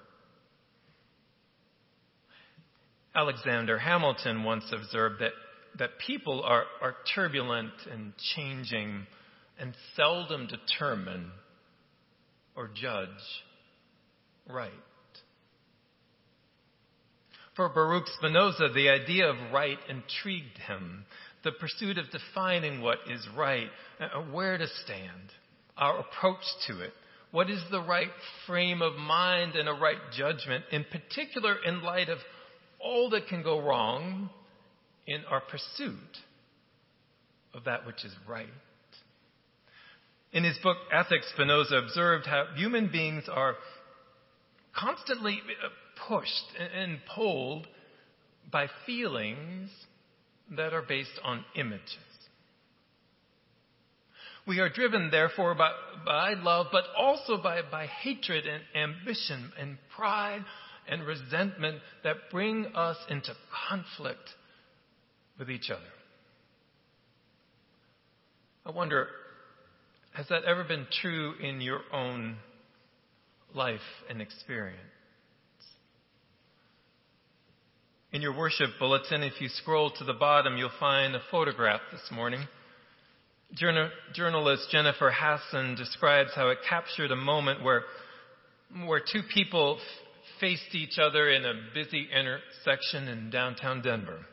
Alexander 3.15 3.77
Hamilton 3.77 4.43
once 4.43 4.65
observed 4.71 5.15
that, 5.19 5.31
that 5.77 5.89
people 6.05 6.43
are, 6.43 6.65
are 6.81 6.95
turbulent 7.15 7.73
and 7.91 8.13
changing 8.35 9.05
and 9.59 9.73
seldom 9.95 10.47
determine 10.47 11.31
or 12.55 12.69
judge 12.73 13.07
right. 14.47 14.71
For 17.55 17.67
Baruch 17.67 18.05
Spinoza, 18.17 18.69
the 18.73 18.89
idea 18.89 19.27
of 19.27 19.35
right 19.51 19.79
intrigued 19.89 20.57
him. 20.67 21.05
The 21.43 21.51
pursuit 21.51 21.97
of 21.97 22.05
defining 22.11 22.81
what 22.81 22.99
is 23.09 23.25
right, 23.35 23.69
uh, 23.99 24.21
where 24.31 24.57
to 24.57 24.67
stand, 24.83 25.31
our 25.77 25.99
approach 25.99 26.43
to 26.67 26.81
it. 26.81 26.91
What 27.31 27.49
is 27.49 27.61
the 27.71 27.81
right 27.81 28.09
frame 28.47 28.81
of 28.81 28.95
mind 28.95 29.55
and 29.55 29.69
a 29.69 29.73
right 29.73 29.97
judgment, 30.17 30.65
in 30.71 30.83
particular 30.85 31.55
in 31.63 31.81
light 31.81 32.09
of 32.09 32.17
all 32.79 33.09
that 33.11 33.27
can 33.27 33.43
go 33.43 33.61
wrong 33.61 34.29
in 35.05 35.23
our 35.29 35.41
pursuit 35.41 36.17
of 37.53 37.65
that 37.65 37.85
which 37.85 38.03
is 38.03 38.13
right? 38.27 38.47
In 40.31 40.43
his 40.43 40.57
book 40.61 40.77
Ethics, 40.91 41.27
Spinoza 41.33 41.75
observed 41.77 42.25
how 42.25 42.45
human 42.55 42.91
beings 42.91 43.23
are 43.31 43.55
constantly 44.77 45.39
uh, 45.63 45.69
pushed 46.07 46.45
and 46.75 46.99
pulled 47.15 47.67
by 48.51 48.67
feelings 48.85 49.69
that 50.55 50.73
are 50.73 50.81
based 50.81 51.19
on 51.23 51.45
images. 51.55 51.97
We 54.47 54.59
are 54.59 54.69
driven, 54.69 55.11
therefore, 55.11 55.53
by, 55.53 55.71
by 56.05 56.33
love, 56.33 56.67
but 56.71 56.85
also 56.97 57.37
by, 57.37 57.61
by 57.69 57.85
hatred 57.85 58.45
and 58.47 58.63
ambition 58.75 59.51
and 59.59 59.77
pride 59.95 60.43
and 60.87 61.05
resentment 61.05 61.81
that 62.03 62.15
bring 62.31 62.65
us 62.73 62.97
into 63.09 63.33
conflict 63.69 64.27
with 65.37 65.51
each 65.51 65.69
other. 65.69 65.81
I 68.65 68.71
wonder, 68.71 69.07
has 70.13 70.27
that 70.29 70.45
ever 70.45 70.63
been 70.63 70.87
true 71.01 71.33
in 71.41 71.61
your 71.61 71.81
own 71.93 72.37
life 73.53 73.79
and 74.09 74.21
experience? 74.21 74.79
In 78.11 78.23
your 78.23 78.35
worship 78.35 78.71
bulletin, 78.79 79.21
if 79.21 79.39
you 79.39 79.49
scroll 79.49 79.91
to 79.91 80.03
the 80.03 80.13
bottom, 80.13 80.57
you'll 80.57 80.71
find 80.79 81.15
a 81.15 81.21
photograph 81.29 81.81
this 81.91 82.09
morning. 82.11 82.41
Journal, 83.53 83.91
journalist 84.15 84.67
Jennifer 84.71 85.11
Hassan 85.15 85.75
describes 85.75 86.31
how 86.33 86.49
it 86.49 86.57
captured 86.67 87.11
a 87.11 87.15
moment 87.15 87.63
where, 87.63 87.83
where 88.87 88.99
two 88.99 89.21
people 89.31 89.77
f- 89.77 90.39
faced 90.39 90.73
each 90.73 90.97
other 90.97 91.29
in 91.29 91.45
a 91.45 91.53
busy 91.75 92.07
intersection 92.11 93.07
in 93.07 93.29
downtown 93.29 93.83
Denver. 93.83 94.25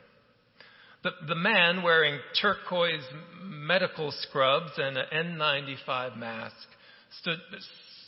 The, 1.03 1.11
the 1.29 1.35
man 1.35 1.83
wearing 1.83 2.19
turquoise 2.41 3.05
medical 3.43 4.11
scrubs 4.11 4.73
and 4.79 4.97
an 4.97 5.37
N95 5.39 6.17
mask 6.17 6.57
stood 7.21 7.39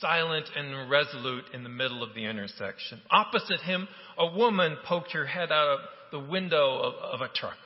silent 0.00 0.46
and 0.56 0.90
resolute 0.90 1.44
in 1.52 1.62
the 1.62 1.68
middle 1.68 2.02
of 2.02 2.14
the 2.14 2.24
intersection. 2.24 3.00
Opposite 3.10 3.60
him, 3.60 3.88
a 4.16 4.26
woman 4.36 4.76
poked 4.86 5.12
her 5.12 5.26
head 5.26 5.50
out 5.52 5.68
of 5.68 5.78
the 6.10 6.30
window 6.30 6.80
of, 6.80 6.94
of 6.94 7.20
a 7.20 7.28
truck. 7.32 7.56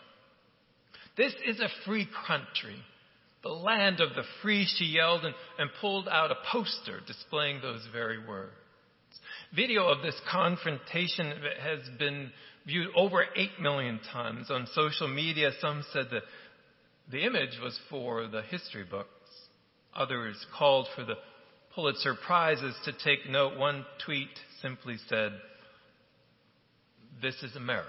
This 1.16 1.34
is 1.46 1.61
a 1.61 1.68
free 1.84 2.09
country, 2.26 2.76
the 3.42 3.50
land 3.50 4.00
of 4.00 4.11
the 4.14 4.22
free, 4.40 4.66
she 4.66 4.84
yelled 4.84 5.24
and, 5.24 5.34
and 5.59 5.70
pulled 5.80 6.09
out 6.09 6.30
a 6.30 6.36
poster 6.50 7.00
displaying 7.06 7.61
those 7.61 7.86
very 7.92 8.18
words. 8.26 8.52
Video 9.54 9.88
of 9.88 10.02
this 10.02 10.18
confrontation 10.30 11.32
has 11.61 11.80
been 11.98 12.30
viewed 12.66 12.88
over 12.96 13.24
8 13.36 13.48
million 13.61 14.00
times 14.12 14.50
on 14.50 14.66
social 14.72 15.09
media. 15.09 15.50
Some 15.61 15.84
said 15.92 16.06
that 16.12 16.22
the 17.11 17.24
image 17.24 17.59
was 17.62 17.78
for 17.90 18.26
the 18.28 18.42
history 18.42 18.84
books. 18.88 19.09
Others 19.94 20.46
called 20.56 20.86
for 20.96 21.04
the 21.04 21.16
Pulitzer 21.74 22.14
Prizes 22.14 22.74
to 22.84 22.92
take 22.92 23.28
note. 23.28 23.58
One 23.58 23.84
tweet 24.04 24.28
simply 24.60 24.96
said, 25.08 25.32
This 27.20 27.42
is 27.42 27.56
America. 27.56 27.88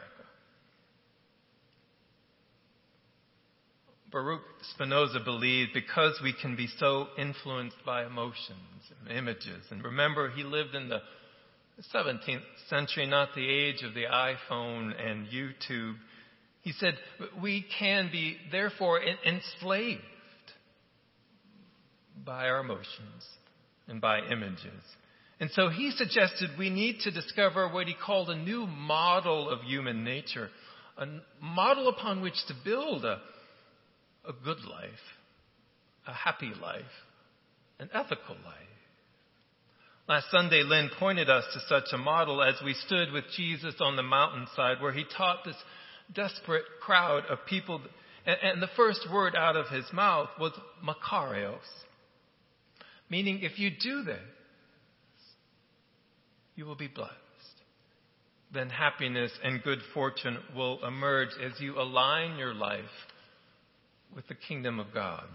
Baruch 4.12 4.42
Spinoza 4.74 5.20
believed 5.26 5.72
because 5.74 6.20
we 6.24 6.34
can 6.40 6.56
be 6.56 6.68
so 6.78 7.08
influenced 7.18 7.78
by 7.84 8.06
emotions 8.06 8.92
and 9.02 9.18
images. 9.18 9.66
And 9.72 9.84
remember, 9.84 10.30
he 10.30 10.44
lived 10.44 10.76
in 10.76 10.88
the 10.88 11.02
17th 11.94 12.44
century, 12.70 13.08
not 13.08 13.30
the 13.36 13.50
age 13.50 13.82
of 13.82 13.96
the 13.96 14.04
iPhone 14.04 14.94
and 15.04 15.28
YouTube. 15.28 15.96
He 16.62 16.74
said, 16.74 16.94
we 17.42 17.66
can 17.80 18.10
be 18.12 18.38
therefore 18.52 19.02
enslaved 19.02 20.02
by 22.24 22.48
our 22.48 22.60
emotions 22.60 23.26
and 23.94 24.02
by 24.02 24.20
images. 24.32 24.82
And 25.40 25.52
so 25.52 25.70
he 25.70 25.92
suggested 25.92 26.50
we 26.58 26.72
need 26.72 27.02
to 27.02 27.12
discover 27.12 27.70
what 27.70 27.88
he 27.88 27.94
called 27.94 28.32
a 28.32 28.36
new 28.36 28.66
model 28.66 29.52
of 29.52 29.62
human 29.62 30.04
nature, 30.04 30.50
a 30.98 31.06
model 31.40 31.90
upon 31.90 32.22
which 32.22 32.34
to 32.48 32.56
build 32.66 33.06
a, 33.06 33.20
a 34.28 34.34
good 34.44 34.66
life, 34.66 34.90
a 36.08 36.14
happy 36.14 36.52
life, 36.60 36.82
an 37.80 37.90
ethical 37.94 38.36
life. 38.44 38.56
Last 40.10 40.26
Sunday, 40.32 40.64
Lynn 40.66 40.90
pointed 40.98 41.30
us 41.30 41.46
to 41.54 41.60
such 41.70 41.94
a 41.94 41.98
model 42.00 42.42
as 42.42 42.56
we 42.66 42.74
stood 42.74 43.12
with 43.12 43.26
Jesus 43.38 43.76
on 43.80 43.96
the 43.96 44.02
mountainside 44.02 44.82
where 44.82 44.92
he 44.92 45.06
taught 45.16 45.46
this 45.46 45.56
desperate 46.16 46.66
crowd 46.82 47.26
of 47.30 47.38
people. 47.48 47.80
And, 48.26 48.60
the 48.60 48.70
first 48.76 49.08
word 49.12 49.36
out 49.36 49.56
of 49.56 49.68
his 49.68 49.86
mouth 49.94 50.30
was 50.40 50.52
Makarios, 50.84 51.60
Meaning, 53.14 53.42
if 53.44 53.60
you 53.60 53.70
do 53.70 54.02
this, 54.02 54.18
you 56.56 56.66
will 56.66 56.74
be 56.74 56.88
blessed. 56.88 57.14
Then 58.52 58.72
happiness 58.72 59.32
and 59.44 59.62
good 59.62 59.78
fortune 59.94 60.40
will 60.56 60.84
emerge 60.84 61.30
as 61.40 61.62
you 61.62 61.78
align 61.80 62.40
your 62.40 62.56
life 62.56 62.82
with 64.16 64.28
the 64.30 64.34
kingdom 64.34 64.80
of 64.80 64.88
God. 64.96 65.26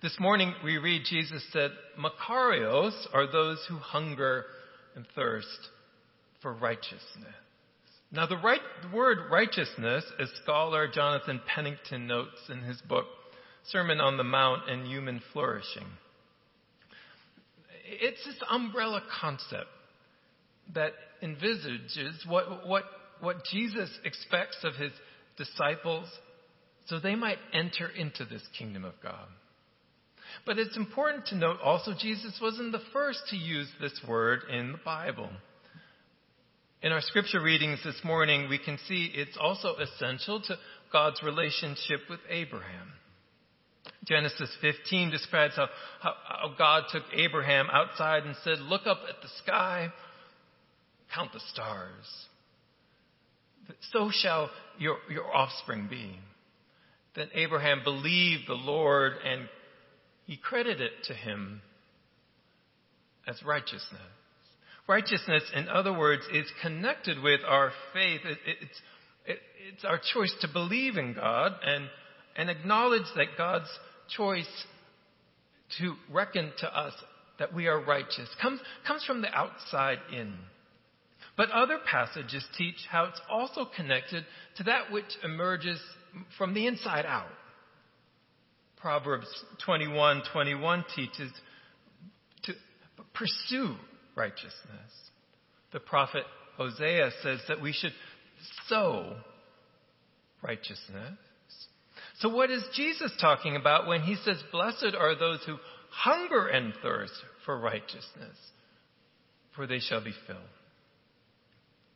This 0.00 0.20
morning 0.20 0.54
we 0.62 0.78
read 0.78 1.02
Jesus 1.04 1.42
said, 1.52 1.72
Makarios 1.98 2.92
are 3.12 3.26
those 3.26 3.58
who 3.68 3.78
hunger 3.78 4.44
and 4.94 5.04
thirst 5.16 5.48
for 6.42 6.52
righteousness. 6.52 7.34
Now 8.12 8.26
the, 8.26 8.36
right, 8.36 8.60
the 8.88 8.96
word 8.96 9.18
righteousness, 9.32 10.04
as 10.20 10.28
scholar 10.44 10.86
Jonathan 10.86 11.40
Pennington 11.44 12.06
notes 12.06 12.38
in 12.48 12.60
his 12.60 12.80
book, 12.82 13.06
Sermon 13.66 14.00
on 14.00 14.16
the 14.16 14.22
Mount 14.22 14.70
and 14.70 14.86
Human 14.86 15.20
Flourishing, 15.32 15.88
it's 17.90 18.24
this 18.24 18.36
umbrella 18.48 19.02
concept 19.20 19.68
that 20.74 20.92
envisages 21.22 22.24
what, 22.26 22.66
what, 22.66 22.84
what 23.20 23.44
Jesus 23.50 23.90
expects 24.04 24.58
of 24.62 24.74
his 24.74 24.92
disciples 25.36 26.06
so 26.86 26.98
they 26.98 27.14
might 27.14 27.38
enter 27.52 27.88
into 27.88 28.24
this 28.24 28.42
kingdom 28.58 28.84
of 28.84 28.94
God. 29.02 29.26
But 30.46 30.58
it's 30.58 30.76
important 30.76 31.26
to 31.26 31.36
note 31.36 31.58
also 31.62 31.92
Jesus 31.98 32.38
wasn't 32.40 32.72
the 32.72 32.82
first 32.92 33.20
to 33.30 33.36
use 33.36 33.68
this 33.80 33.98
word 34.08 34.40
in 34.50 34.72
the 34.72 34.78
Bible. 34.84 35.28
In 36.82 36.92
our 36.92 37.00
scripture 37.00 37.42
readings 37.42 37.80
this 37.84 38.00
morning, 38.04 38.48
we 38.48 38.58
can 38.58 38.78
see 38.88 39.10
it's 39.14 39.36
also 39.38 39.74
essential 39.76 40.40
to 40.42 40.56
God's 40.92 41.22
relationship 41.22 42.00
with 42.08 42.20
Abraham. 42.28 42.92
Genesis 44.06 44.50
15 44.62 45.10
describes 45.10 45.54
how, 45.56 45.68
how, 46.00 46.14
how, 46.24 46.54
God 46.56 46.84
took 46.90 47.02
Abraham 47.14 47.68
outside 47.70 48.24
and 48.24 48.34
said, 48.42 48.58
Look 48.60 48.86
up 48.86 49.00
at 49.08 49.20
the 49.22 49.28
sky, 49.42 49.92
count 51.14 51.32
the 51.32 51.40
stars. 51.52 52.06
So 53.92 54.10
shall 54.10 54.50
your, 54.78 54.96
your 55.10 55.24
offspring 55.34 55.88
be. 55.88 56.16
Then 57.14 57.28
Abraham 57.34 57.82
believed 57.84 58.44
the 58.48 58.54
Lord 58.54 59.12
and 59.24 59.48
he 60.24 60.36
credited 60.36 60.80
it 60.80 61.04
to 61.04 61.14
him 61.14 61.60
as 63.28 63.42
righteousness. 63.44 64.00
Righteousness, 64.88 65.42
in 65.54 65.68
other 65.68 65.96
words, 65.96 66.22
is 66.32 66.46
connected 66.62 67.22
with 67.22 67.40
our 67.46 67.70
faith. 67.92 68.20
It, 68.24 68.38
it's, 68.46 68.80
it, 69.26 69.38
it's 69.72 69.84
our 69.84 70.00
choice 70.12 70.34
to 70.40 70.48
believe 70.48 70.96
in 70.96 71.14
God 71.14 71.52
and 71.64 71.88
and 72.36 72.48
acknowledge 72.48 73.06
that 73.16 73.36
God's 73.36 73.68
choice 74.16 74.64
to 75.78 75.94
reckon 76.10 76.52
to 76.58 76.78
us 76.78 76.92
that 77.38 77.54
we 77.54 77.66
are 77.66 77.80
righteous 77.80 78.28
comes, 78.40 78.60
comes 78.86 79.04
from 79.04 79.22
the 79.22 79.32
outside 79.32 79.98
in. 80.12 80.34
But 81.36 81.50
other 81.50 81.78
passages 81.90 82.44
teach 82.58 82.76
how 82.90 83.04
it's 83.04 83.20
also 83.30 83.66
connected 83.76 84.24
to 84.56 84.64
that 84.64 84.92
which 84.92 85.06
emerges 85.24 85.80
from 86.36 86.54
the 86.54 86.66
inside 86.66 87.06
out. 87.06 87.30
Proverbs 88.76 89.26
21:21 89.66 90.84
teaches 90.94 91.32
to 92.42 92.54
pursue 93.14 93.76
righteousness. 94.16 95.10
The 95.72 95.80
prophet 95.80 96.24
Hosea 96.56 97.10
says 97.22 97.40
that 97.48 97.60
we 97.60 97.72
should 97.72 97.94
sow 98.66 99.16
righteousness. 100.42 101.16
So, 102.20 102.28
what 102.28 102.50
is 102.50 102.62
Jesus 102.74 103.12
talking 103.18 103.56
about 103.56 103.86
when 103.86 104.02
he 104.02 104.14
says, 104.14 104.42
Blessed 104.52 104.94
are 104.98 105.18
those 105.18 105.40
who 105.46 105.56
hunger 105.90 106.46
and 106.48 106.74
thirst 106.82 107.14
for 107.46 107.58
righteousness, 107.58 108.36
for 109.56 109.66
they 109.66 109.80
shall 109.80 110.04
be 110.04 110.14
filled? 110.26 110.38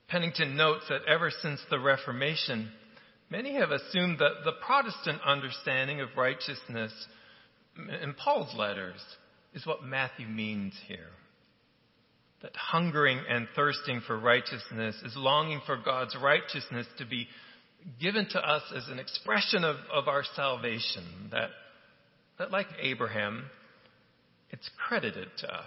Pennington 0.09 0.57
notes 0.57 0.85
that 0.89 1.03
ever 1.07 1.31
since 1.31 1.61
the 1.69 1.79
Reformation, 1.79 2.71
many 3.31 3.55
have 3.55 3.71
assumed 3.71 4.19
that 4.19 4.45
the 4.45 4.53
Protestant 4.65 5.21
understanding 5.27 6.01
of 6.01 6.09
righteousness 6.17 6.93
in 8.03 8.15
Paul's 8.15 8.55
letters 8.57 9.01
is 9.53 9.67
what 9.67 9.85
Matthew 9.85 10.27
means 10.27 10.73
here. 10.87 11.11
That 12.41 12.57
hungering 12.57 13.21
and 13.29 13.47
thirsting 13.55 14.01
for 14.07 14.19
righteousness 14.19 14.97
is 15.05 15.17
longing 15.17 15.61
for 15.67 15.77
God's 15.77 16.17
righteousness 16.21 16.87
to 16.99 17.07
be 17.07 17.27
given 18.01 18.27
to 18.31 18.39
us 18.39 18.63
as 18.75 18.89
an 18.89 18.99
expression 18.99 19.65
of, 19.65 19.77
of 19.93 20.09
our 20.09 20.25
salvation. 20.35 21.05
That, 21.33 21.51
that, 22.39 22.51
like 22.51 22.67
Abraham, 22.81 23.45
it's 24.51 24.69
credited 24.89 25.29
to 25.39 25.53
us. 25.53 25.65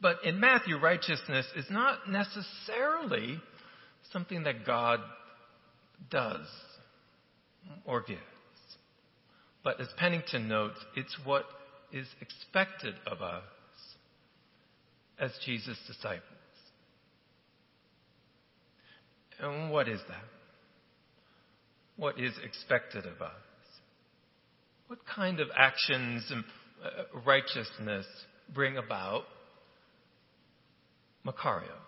But 0.00 0.24
in 0.24 0.38
Matthew, 0.38 0.78
righteousness 0.78 1.46
is 1.56 1.66
not 1.70 2.08
necessarily 2.08 3.40
something 4.12 4.44
that 4.44 4.64
God 4.64 5.00
does 6.10 6.46
or 7.84 8.02
gives. 8.02 8.20
But 9.64 9.80
as 9.80 9.88
Pennington 9.96 10.48
notes, 10.48 10.78
it's 10.96 11.16
what 11.24 11.44
is 11.92 12.06
expected 12.20 12.94
of 13.06 13.22
us 13.22 13.42
as 15.18 15.32
Jesus' 15.44 15.78
disciples. 15.86 16.37
And 19.40 19.70
what 19.70 19.88
is 19.88 20.00
that? 20.08 20.24
What 21.96 22.18
is 22.18 22.32
expected 22.44 23.06
of 23.06 23.20
us? 23.22 23.32
What 24.88 25.00
kind 25.14 25.40
of 25.40 25.48
actions 25.56 26.24
and 26.30 26.44
uh, 26.84 27.20
righteousness 27.26 28.06
bring 28.54 28.76
about 28.76 29.24
Makarios? 31.26 31.84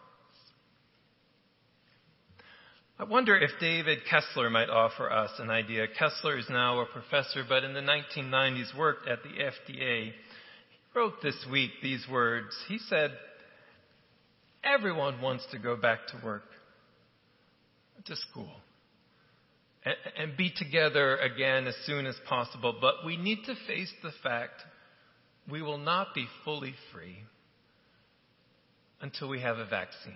I 2.99 3.05
wonder 3.05 3.35
if 3.35 3.51
David 3.61 4.01
Kessler 4.11 4.51
might 4.51 4.69
offer 4.69 5.11
us 5.11 5.31
an 5.39 5.49
idea. 5.49 5.87
Kessler 5.99 6.39
is 6.39 6.45
now 6.51 6.81
a 6.81 6.87
professor, 6.87 7.43
but 7.49 7.65
in 7.65 7.73
the 7.73 7.81
1990s 7.81 8.77
worked 8.77 9.09
at 9.09 9.21
the 9.23 9.31
FDA. 9.31 10.09
He 10.09 10.13
wrote 10.95 11.15
this 11.23 11.47
week 11.51 11.71
these 11.83 12.05
words. 12.11 12.55
He 12.69 12.77
said, 12.77 13.13
Everyone 14.63 15.23
wants 15.23 15.47
to 15.53 15.59
go 15.59 15.77
back 15.77 16.01
to 16.09 16.21
work 16.23 16.43
to 18.07 18.17
school 18.17 18.53
and, 19.85 19.95
and 20.19 20.37
be 20.37 20.53
together 20.55 21.17
again 21.17 21.67
as 21.67 21.75
soon 21.87 22.07
as 22.07 22.17
possible. 22.29 22.77
But 22.81 23.05
we 23.05 23.17
need 23.17 23.45
to 23.47 23.55
face 23.67 23.93
the 24.03 24.13
fact 24.23 24.55
we 25.51 25.63
will 25.63 25.79
not 25.79 26.15
be 26.15 26.27
fully 26.45 26.75
free 26.93 27.19
until 29.01 29.29
we 29.29 29.41
have 29.41 29.59
a 29.59 29.67
vaccine. 29.67 30.13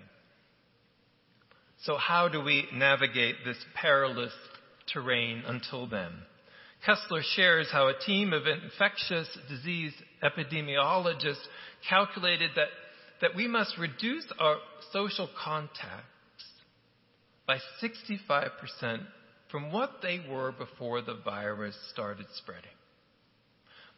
So, 1.83 1.97
how 1.97 2.29
do 2.29 2.43
we 2.43 2.67
navigate 2.73 3.37
this 3.45 3.57
perilous 3.75 4.33
terrain 4.93 5.43
until 5.47 5.87
then? 5.87 6.13
Kessler 6.85 7.23
shares 7.35 7.69
how 7.71 7.89
a 7.89 7.99
team 8.07 8.33
of 8.33 8.43
infectious 8.47 9.27
disease 9.49 9.93
epidemiologists 10.23 11.45
calculated 11.89 12.51
that, 12.57 12.69
that 13.23 13.35
we 13.35 13.49
must 13.49 13.77
reduce 13.79 14.27
our 14.39 14.57
social 14.93 15.29
contact 15.43 16.05
by 17.47 17.59
65% 17.83 19.01
from 19.51 19.73
what 19.73 20.03
they 20.03 20.21
were 20.29 20.53
before 20.53 21.03
the 21.03 21.19
virus 21.25 21.77
started 21.93 22.27
spreading. 22.35 22.71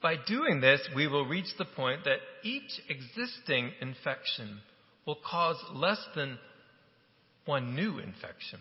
By 0.02 0.16
doing 0.26 0.60
this, 0.60 0.86
we 0.94 1.06
will 1.06 1.26
reach 1.26 1.56
the 1.56 1.64
point 1.64 2.04
that 2.04 2.18
each 2.42 2.80
existing 2.88 3.72
infection 3.80 4.58
will 5.06 5.18
cause 5.28 5.56
less 5.72 6.04
than 6.14 6.38
one 7.46 7.74
new 7.74 7.98
infection. 7.98 8.60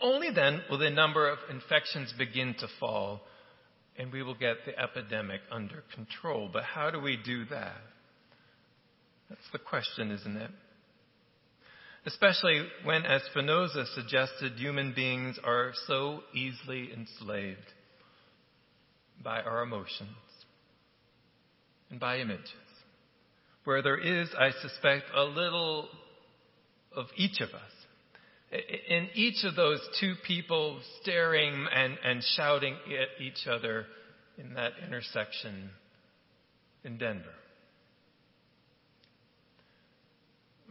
Only 0.00 0.30
then 0.30 0.62
will 0.70 0.78
the 0.78 0.88
number 0.88 1.28
of 1.28 1.38
infections 1.50 2.14
begin 2.16 2.54
to 2.60 2.68
fall 2.78 3.20
and 3.98 4.10
we 4.10 4.22
will 4.22 4.34
get 4.34 4.64
the 4.64 4.78
epidemic 4.78 5.40
under 5.50 5.84
control. 5.94 6.48
But 6.50 6.64
how 6.64 6.90
do 6.90 7.00
we 7.00 7.18
do 7.22 7.44
that? 7.46 7.76
That's 9.28 9.50
the 9.52 9.58
question, 9.58 10.10
isn't 10.10 10.36
it? 10.36 10.50
Especially 12.06 12.66
when, 12.84 13.04
as 13.04 13.22
Spinoza 13.30 13.84
suggested, 13.94 14.52
human 14.56 14.92
beings 14.94 15.38
are 15.44 15.72
so 15.86 16.20
easily 16.34 16.90
enslaved 16.92 17.58
by 19.22 19.40
our 19.40 19.62
emotions 19.62 20.08
and 21.90 22.00
by 22.00 22.18
images, 22.18 22.50
where 23.64 23.82
there 23.82 23.98
is, 23.98 24.28
I 24.38 24.50
suspect, 24.62 25.04
a 25.14 25.24
little 25.24 25.88
of 26.96 27.06
each 27.16 27.40
of 27.40 27.50
us. 27.50 27.70
In 28.88 29.08
each 29.14 29.44
of 29.44 29.54
those 29.54 29.80
two 30.00 30.14
people 30.26 30.80
staring 31.00 31.66
and, 31.72 31.96
and 32.04 32.22
shouting 32.36 32.74
at 32.74 33.22
each 33.22 33.46
other 33.46 33.86
in 34.38 34.54
that 34.54 34.72
intersection 34.84 35.70
in 36.82 36.98
Denver. 36.98 37.34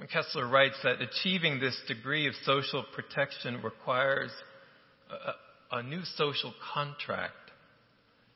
Kessler 0.07 0.47
writes 0.47 0.75
that 0.83 1.01
achieving 1.01 1.59
this 1.59 1.77
degree 1.87 2.27
of 2.27 2.33
social 2.45 2.85
protection 2.95 3.61
requires 3.61 4.31
a, 5.11 5.77
a, 5.77 5.83
new 5.83 6.01
social 6.15 6.53
contract. 6.73 7.33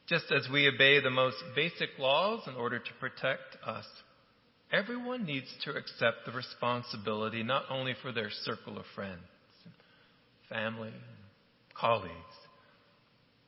Just 0.08 0.26
as 0.32 0.48
we 0.52 0.68
obey 0.68 1.00
the 1.00 1.10
most 1.10 1.38
basic 1.56 1.90
laws 1.98 2.42
in 2.48 2.56
order 2.56 2.80
to 2.80 2.94
protect 3.00 3.56
us, 3.66 3.86
everyone 4.74 5.26
needs 5.26 5.48
to 5.64 5.72
accept 5.72 6.26
the 6.26 6.34
responsibility 6.34 7.44
not 7.44 7.64
only 7.70 7.96
for 8.02 8.12
their 8.12 8.30
circle 8.44 8.78
of 8.78 8.86
friends, 8.94 9.22
family, 10.50 10.94
colleagues, 11.80 12.12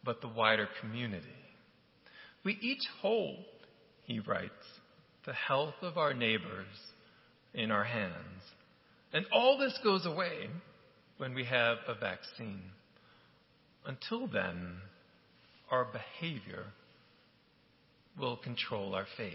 but 0.06 0.22
the 0.22 0.30
wider 0.30 0.70
community. 0.80 1.26
We 2.46 2.58
each 2.62 2.84
hold, 3.02 3.44
he 4.06 4.20
writes, 4.20 4.54
the 5.26 5.34
health 5.34 5.74
of 5.82 5.98
our 5.98 6.14
neighbors 6.14 6.68
in 7.56 7.72
our 7.72 7.84
hands. 7.84 8.14
And 9.14 9.26
all 9.32 9.58
this 9.58 9.78
goes 9.84 10.06
away 10.06 10.50
when 11.18 11.34
we 11.34 11.46
have 11.46 11.78
a 11.88 11.96
vaccine. 11.96 12.62
Until 13.86 14.28
then, 14.28 14.78
our 15.72 15.86
behavior 15.86 16.66
will 18.20 18.38
control 18.38 18.94
our 18.94 19.06
fate. 19.18 19.34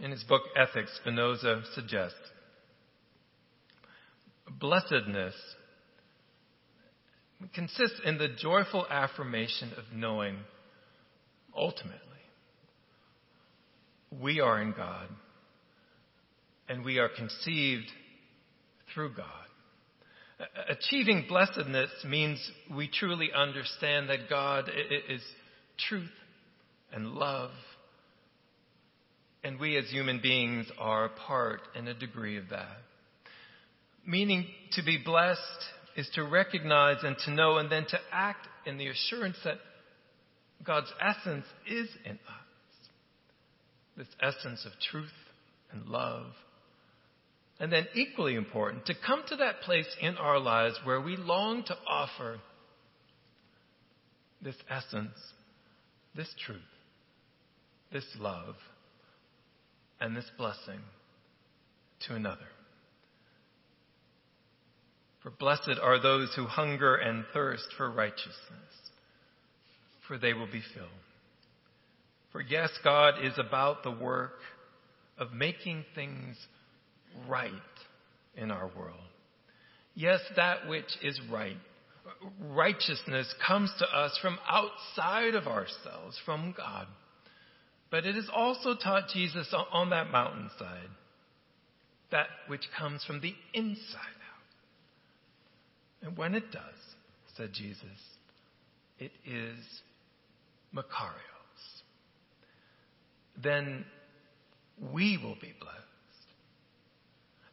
In 0.00 0.10
his 0.10 0.24
book 0.24 0.42
Ethics, 0.56 0.90
Spinoza 1.00 1.62
suggests 1.74 2.18
blessedness 4.60 5.34
consists 7.54 8.00
in 8.04 8.18
the 8.18 8.28
joyful 8.28 8.86
affirmation 8.88 9.70
of 9.76 9.84
knowing 9.94 10.36
ultimately 11.56 12.03
we 14.20 14.40
are 14.40 14.60
in 14.60 14.72
God 14.72 15.08
and 16.68 16.84
we 16.84 16.98
are 16.98 17.08
conceived 17.08 17.90
through 18.92 19.14
God. 19.14 19.26
Achieving 20.68 21.26
blessedness 21.28 21.90
means 22.06 22.38
we 22.74 22.88
truly 22.88 23.30
understand 23.34 24.08
that 24.10 24.28
God 24.28 24.70
is 25.08 25.22
truth 25.88 26.10
and 26.92 27.12
love, 27.12 27.50
and 29.42 29.58
we 29.60 29.76
as 29.76 29.88
human 29.90 30.20
beings 30.20 30.66
are 30.78 31.06
a 31.06 31.08
part 31.10 31.60
and 31.76 31.88
a 31.88 31.94
degree 31.94 32.36
of 32.36 32.48
that. 32.50 32.78
Meaning 34.06 34.46
to 34.72 34.82
be 34.82 34.98
blessed 35.04 35.40
is 35.96 36.08
to 36.14 36.24
recognize 36.24 36.98
and 37.02 37.16
to 37.24 37.30
know 37.30 37.58
and 37.58 37.70
then 37.70 37.86
to 37.86 37.98
act 38.12 38.46
in 38.66 38.76
the 38.76 38.88
assurance 38.88 39.36
that 39.44 39.58
God's 40.64 40.92
essence 41.00 41.44
is 41.68 41.88
in 42.04 42.12
us 42.12 42.43
this 43.96 44.08
essence 44.20 44.64
of 44.66 44.72
truth 44.90 45.12
and 45.72 45.86
love. 45.86 46.26
And 47.60 47.72
then, 47.72 47.86
equally 47.94 48.34
important, 48.34 48.86
to 48.86 48.94
come 49.06 49.22
to 49.28 49.36
that 49.36 49.60
place 49.60 49.86
in 50.00 50.16
our 50.16 50.40
lives 50.40 50.78
where 50.84 51.00
we 51.00 51.16
long 51.16 51.62
to 51.64 51.76
offer 51.88 52.38
this 54.42 54.56
essence, 54.68 55.16
this 56.16 56.32
truth, 56.44 56.60
this 57.92 58.06
love, 58.18 58.56
and 60.00 60.16
this 60.16 60.30
blessing 60.36 60.80
to 62.08 62.14
another. 62.14 62.48
For 65.22 65.30
blessed 65.30 65.78
are 65.80 66.02
those 66.02 66.34
who 66.34 66.44
hunger 66.44 66.96
and 66.96 67.24
thirst 67.32 67.68
for 67.78 67.90
righteousness, 67.90 68.34
for 70.06 70.18
they 70.18 70.34
will 70.34 70.50
be 70.50 70.62
filled. 70.74 70.88
For 72.34 72.40
yes, 72.40 72.68
God 72.82 73.24
is 73.24 73.34
about 73.38 73.84
the 73.84 73.92
work 73.92 74.40
of 75.18 75.32
making 75.32 75.84
things 75.94 76.36
right 77.28 77.52
in 78.36 78.50
our 78.50 78.68
world. 78.76 78.98
Yes, 79.94 80.18
that 80.34 80.66
which 80.66 80.98
is 81.00 81.20
right. 81.30 81.56
Righteousness 82.40 83.32
comes 83.46 83.72
to 83.78 83.86
us 83.86 84.18
from 84.20 84.40
outside 84.48 85.36
of 85.36 85.46
ourselves, 85.46 86.20
from 86.24 86.52
God. 86.56 86.88
But 87.92 88.04
it 88.04 88.16
is 88.16 88.28
also 88.34 88.74
taught 88.74 89.10
Jesus 89.12 89.54
on 89.72 89.90
that 89.90 90.10
mountainside, 90.10 90.90
that 92.10 92.26
which 92.48 92.64
comes 92.76 93.04
from 93.04 93.20
the 93.20 93.32
inside 93.52 93.94
out. 96.02 96.08
And 96.08 96.18
when 96.18 96.34
it 96.34 96.50
does, 96.50 96.62
said 97.36 97.50
Jesus, 97.52 97.78
it 98.98 99.12
is 99.24 99.64
Makarios. 100.74 101.33
Then 103.42 103.84
we 104.92 105.18
will 105.18 105.36
be 105.40 105.52
blessed, 105.60 105.78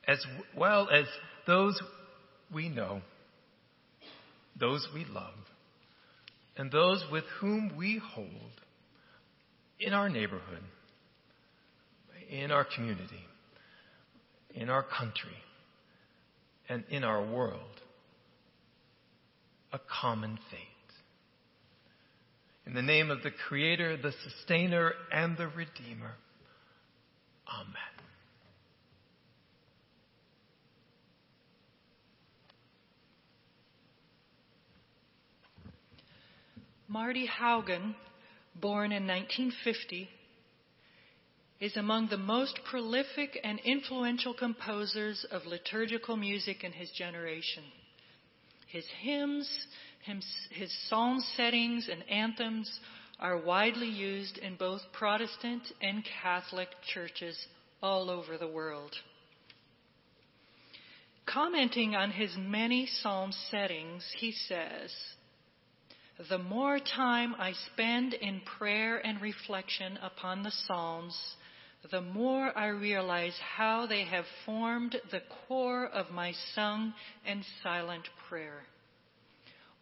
as 0.07 0.23
well 0.55 0.89
as 0.89 1.05
those 1.47 1.79
we 2.53 2.69
know, 2.69 3.01
those 4.59 4.88
we 4.93 5.05
love, 5.05 5.34
and 6.57 6.71
those 6.71 7.03
with 7.11 7.23
whom 7.39 7.75
we 7.77 8.01
hold 8.13 8.27
in 9.79 9.93
our 9.93 10.09
neighborhood, 10.09 10.63
in 12.29 12.51
our 12.51 12.65
community, 12.75 13.25
in 14.53 14.69
our 14.69 14.84
country, 14.84 15.38
and 16.69 16.84
in 16.89 17.03
our 17.03 17.25
world 17.25 17.82
a 19.73 19.79
common 20.01 20.38
fate. 20.49 20.70
In 22.66 22.74
the 22.74 22.82
name 22.82 23.09
of 23.09 23.24
the 23.24 23.32
Creator, 23.32 23.97
the 23.97 24.14
Sustainer, 24.24 24.93
and 25.12 25.36
the 25.38 25.47
Redeemer. 25.47 26.16
Amen. 27.47 27.91
Marty 36.88 37.26
Haugen, 37.26 37.95
born 38.59 38.91
in 38.91 39.07
1950, 39.07 40.09
is 41.62 41.78
among 41.78 42.09
the 42.09 42.18
most 42.18 42.59
prolific 42.70 43.39
and 43.43 43.59
influential 43.64 44.34
composers 44.34 45.26
of 45.32 45.45
liturgical 45.45 46.18
music 46.18 46.64
in 46.64 46.74
his 46.74 46.89
generation. 46.91 47.64
His 48.68 48.86
hymns, 49.01 49.49
his 50.52 50.74
psalm 50.89 51.20
settings, 51.36 51.89
and 51.91 52.04
anthems 52.10 52.80
are 53.20 53.38
widely 53.38 53.88
used 53.88 54.38
in 54.39 54.56
both 54.56 54.82
Protestant 54.93 55.64
and 55.82 56.04
Catholic 56.22 56.70
churches 56.93 57.38
all 57.82 58.10
over 58.10 58.38
the 58.38 58.47
world. 58.47 58.95
Commenting 61.26 61.95
on 61.95 62.12
his 62.12 62.36
many 62.36 62.88
psalm 62.88 63.32
settings, 63.52 64.04
he 64.18 64.32
says, 64.32 64.91
The 66.30 66.39
more 66.39 66.80
time 66.80 67.36
I 67.38 67.54
spend 67.72 68.16
in 68.16 68.41
prayer 68.58 68.97
and 68.97 69.22
reflection 69.22 69.97
upon 70.02 70.43
the 70.43 70.52
Psalms, 70.68 71.18
the 71.89 72.02
more 72.02 72.56
I 72.58 72.68
realize 72.68 73.36
how 73.56 73.86
they 73.86 74.04
have 74.04 74.26
formed 74.45 74.95
the 75.12 75.22
core 75.47 75.86
of 75.86 76.12
my 76.12 76.34
sung 76.54 76.93
and 77.26 77.43
silent 77.64 78.08
prayer. 78.28 78.64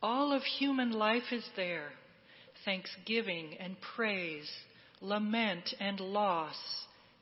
All 0.01 0.31
of 0.31 0.43
human 0.43 0.91
life 0.91 1.31
is 1.31 1.43
there 1.55 1.89
thanksgiving 2.65 3.55
and 3.59 3.75
praise, 3.95 4.49
lament 5.01 5.73
and 5.79 5.99
loss, 5.99 6.57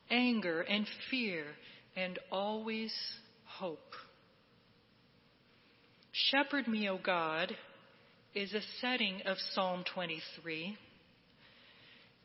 anger 0.09 0.61
and 0.61 0.85
fear, 1.09 1.45
and 1.95 2.17
always 2.31 2.93
hope. 3.45 3.93
Shepherd 6.11 6.67
me, 6.67 6.89
O 6.89 6.97
God, 6.97 7.55
is 8.33 8.53
a 8.53 8.61
setting 8.81 9.21
of 9.25 9.37
Psalm 9.53 9.83
23. 9.93 10.77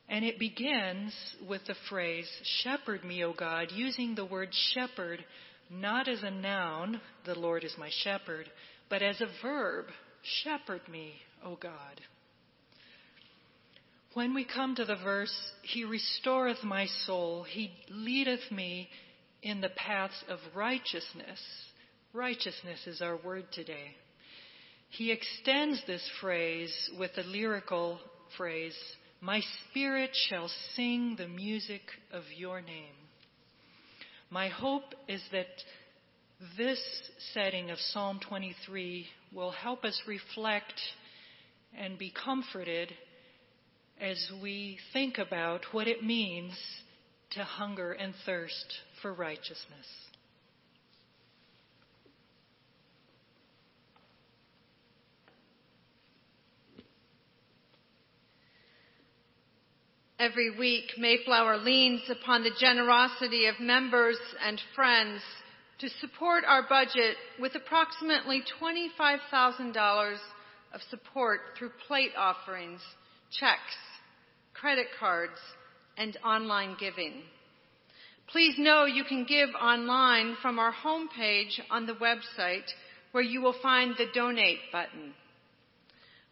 And 0.08 0.24
it 0.24 0.38
begins 0.38 1.14
with 1.48 1.62
the 1.66 1.76
phrase, 1.88 2.28
Shepherd 2.62 3.04
me, 3.04 3.24
O 3.24 3.32
God, 3.32 3.68
using 3.72 4.14
the 4.14 4.24
word 4.24 4.50
shepherd 4.74 5.24
not 5.70 6.08
as 6.08 6.22
a 6.22 6.30
noun, 6.30 7.00
the 7.24 7.34
Lord 7.34 7.64
is 7.64 7.74
my 7.78 7.90
shepherd, 8.02 8.46
but 8.90 9.02
as 9.02 9.20
a 9.20 9.28
verb, 9.42 9.86
Shepherd 10.22 10.82
me, 10.88 11.14
O 11.44 11.56
God. 11.56 12.00
When 14.14 14.34
we 14.34 14.44
come 14.44 14.74
to 14.76 14.84
the 14.84 14.96
verse, 14.96 15.34
He 15.62 15.84
restoreth 15.84 16.62
my 16.62 16.86
soul, 17.06 17.44
He 17.44 17.72
leadeth 17.88 18.50
me 18.50 18.88
in 19.42 19.60
the 19.60 19.70
paths 19.70 20.22
of 20.28 20.38
righteousness. 20.54 21.40
Righteousness 22.12 22.86
is 22.86 23.00
our 23.00 23.16
word 23.16 23.46
today. 23.52 23.96
He 24.90 25.10
extends 25.10 25.82
this 25.86 26.06
phrase 26.20 26.72
with 26.98 27.12
the 27.16 27.22
lyrical 27.22 27.98
phrase, 28.36 28.76
My 29.20 29.40
spirit 29.70 30.10
shall 30.28 30.50
sing 30.76 31.16
the 31.16 31.28
music 31.28 31.82
of 32.12 32.24
your 32.36 32.60
name. 32.60 32.94
My 34.30 34.48
hope 34.48 34.94
is 35.08 35.22
that 35.32 35.46
this 36.56 36.80
setting 37.34 37.70
of 37.70 37.78
Psalm 37.78 38.18
23 38.28 39.06
will 39.32 39.52
help 39.52 39.84
us 39.84 40.00
reflect 40.08 40.74
and 41.78 41.96
be 41.96 42.12
comforted 42.12 42.92
as 44.00 44.30
we 44.42 44.78
think 44.92 45.18
about 45.18 45.60
what 45.70 45.86
it 45.86 46.02
means 46.02 46.52
to 47.30 47.44
hunger 47.44 47.92
and 47.92 48.12
thirst 48.26 48.66
for 49.00 49.14
righteousness. 49.14 49.86
Every 60.18 60.56
week, 60.56 60.84
Mayflower 60.98 61.58
leans 61.58 62.02
upon 62.10 62.42
the 62.42 62.50
generosity 62.58 63.46
of 63.46 63.60
members 63.60 64.18
and 64.44 64.60
friends 64.74 65.20
to 65.82 65.88
support 66.00 66.44
our 66.46 66.62
budget 66.68 67.16
with 67.40 67.56
approximately 67.56 68.40
$25,000 68.62 70.16
of 70.72 70.80
support 70.90 71.40
through 71.58 71.72
plate 71.88 72.12
offerings, 72.16 72.80
checks, 73.32 73.58
credit 74.54 74.86
cards, 75.00 75.40
and 75.98 76.16
online 76.24 76.76
giving. 76.78 77.22
Please 78.30 78.54
know 78.58 78.84
you 78.84 79.02
can 79.02 79.24
give 79.24 79.48
online 79.60 80.36
from 80.40 80.60
our 80.60 80.72
homepage 80.72 81.58
on 81.68 81.86
the 81.86 81.94
website 81.94 82.70
where 83.10 83.24
you 83.24 83.42
will 83.42 83.56
find 83.60 83.96
the 83.98 84.06
donate 84.14 84.60
button. 84.70 85.12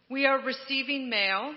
We 0.09 0.25
are 0.25 0.39
receiving 0.39 1.09
mail. 1.09 1.55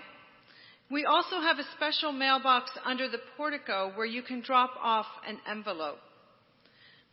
We 0.91 1.05
also 1.05 1.39
have 1.39 1.59
a 1.59 1.71
special 1.77 2.11
mailbox 2.11 2.71
under 2.83 3.07
the 3.07 3.19
portico 3.37 3.93
where 3.95 4.05
you 4.05 4.21
can 4.21 4.41
drop 4.41 4.71
off 4.83 5.07
an 5.25 5.37
envelope. 5.49 5.99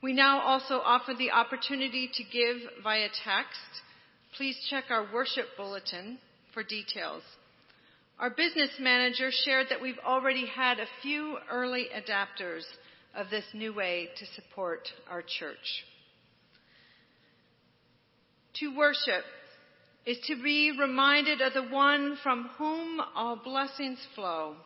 We 0.02 0.12
now 0.12 0.40
also 0.40 0.80
offer 0.80 1.14
the 1.14 1.30
opportunity 1.30 2.10
to 2.12 2.24
give 2.24 2.56
via 2.82 3.08
text. 3.24 3.60
Please 4.36 4.56
check 4.68 4.84
our 4.90 5.06
worship 5.12 5.46
bulletin 5.56 6.18
for 6.52 6.64
details. 6.64 7.22
Our 8.18 8.30
business 8.30 8.70
manager 8.80 9.30
shared 9.44 9.68
that 9.70 9.80
we've 9.80 9.98
already 10.04 10.46
had 10.46 10.80
a 10.80 10.86
few 11.02 11.38
early 11.50 11.86
adapters 11.94 12.62
of 13.14 13.30
this 13.30 13.44
new 13.54 13.72
way 13.72 14.08
to 14.18 14.26
support 14.34 14.88
our 15.08 15.22
church. 15.22 15.84
To 18.54 18.76
worship 18.76 19.24
is 20.04 20.18
to 20.26 20.42
be 20.42 20.72
reminded 20.78 21.40
of 21.40 21.52
the 21.52 21.62
one 21.62 22.18
from 22.24 22.50
whom 22.58 23.00
all 23.14 23.36
blessings 23.36 23.98
flow. 24.16 24.56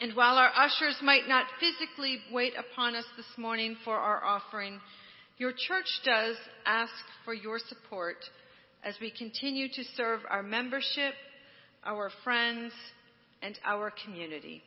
And 0.00 0.14
while 0.14 0.36
our 0.36 0.50
ushers 0.54 0.96
might 1.02 1.26
not 1.26 1.46
physically 1.58 2.18
wait 2.32 2.52
upon 2.56 2.94
us 2.94 3.04
this 3.16 3.26
morning 3.36 3.76
for 3.84 3.96
our 3.96 4.24
offering, 4.24 4.80
your 5.38 5.52
church 5.52 5.88
does 6.04 6.36
ask 6.66 6.92
for 7.24 7.34
your 7.34 7.58
support 7.58 8.16
as 8.84 8.94
we 9.00 9.10
continue 9.10 9.68
to 9.68 9.82
serve 9.96 10.20
our 10.30 10.42
membership, 10.42 11.14
our 11.84 12.10
friends, 12.22 12.72
and 13.42 13.58
our 13.64 13.92
community. 14.04 14.62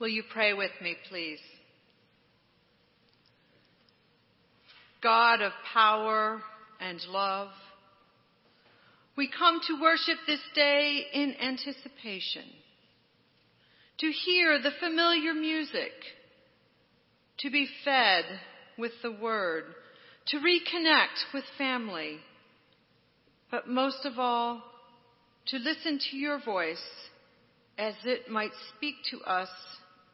Will 0.00 0.08
you 0.08 0.22
pray 0.32 0.54
with 0.54 0.70
me, 0.80 0.96
please? 1.10 1.40
God 5.02 5.42
of 5.42 5.52
power 5.74 6.40
and 6.80 6.98
love, 7.10 7.48
we 9.14 9.28
come 9.28 9.60
to 9.66 9.78
worship 9.80 10.16
this 10.26 10.40
day 10.54 11.02
in 11.12 11.34
anticipation, 11.38 12.44
to 13.98 14.10
hear 14.24 14.58
the 14.58 14.70
familiar 14.80 15.34
music, 15.34 15.92
to 17.40 17.50
be 17.50 17.68
fed 17.84 18.24
with 18.78 18.92
the 19.02 19.12
word, 19.12 19.64
to 20.28 20.38
reconnect 20.38 21.34
with 21.34 21.44
family, 21.58 22.16
but 23.50 23.68
most 23.68 24.06
of 24.06 24.18
all, 24.18 24.62
to 25.48 25.58
listen 25.58 25.98
to 26.10 26.16
your 26.16 26.42
voice 26.42 26.78
as 27.76 27.94
it 28.04 28.30
might 28.30 28.52
speak 28.74 28.94
to 29.10 29.20
us 29.30 29.48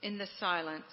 in 0.03 0.19
the 0.19 0.29
silence. 0.39 0.85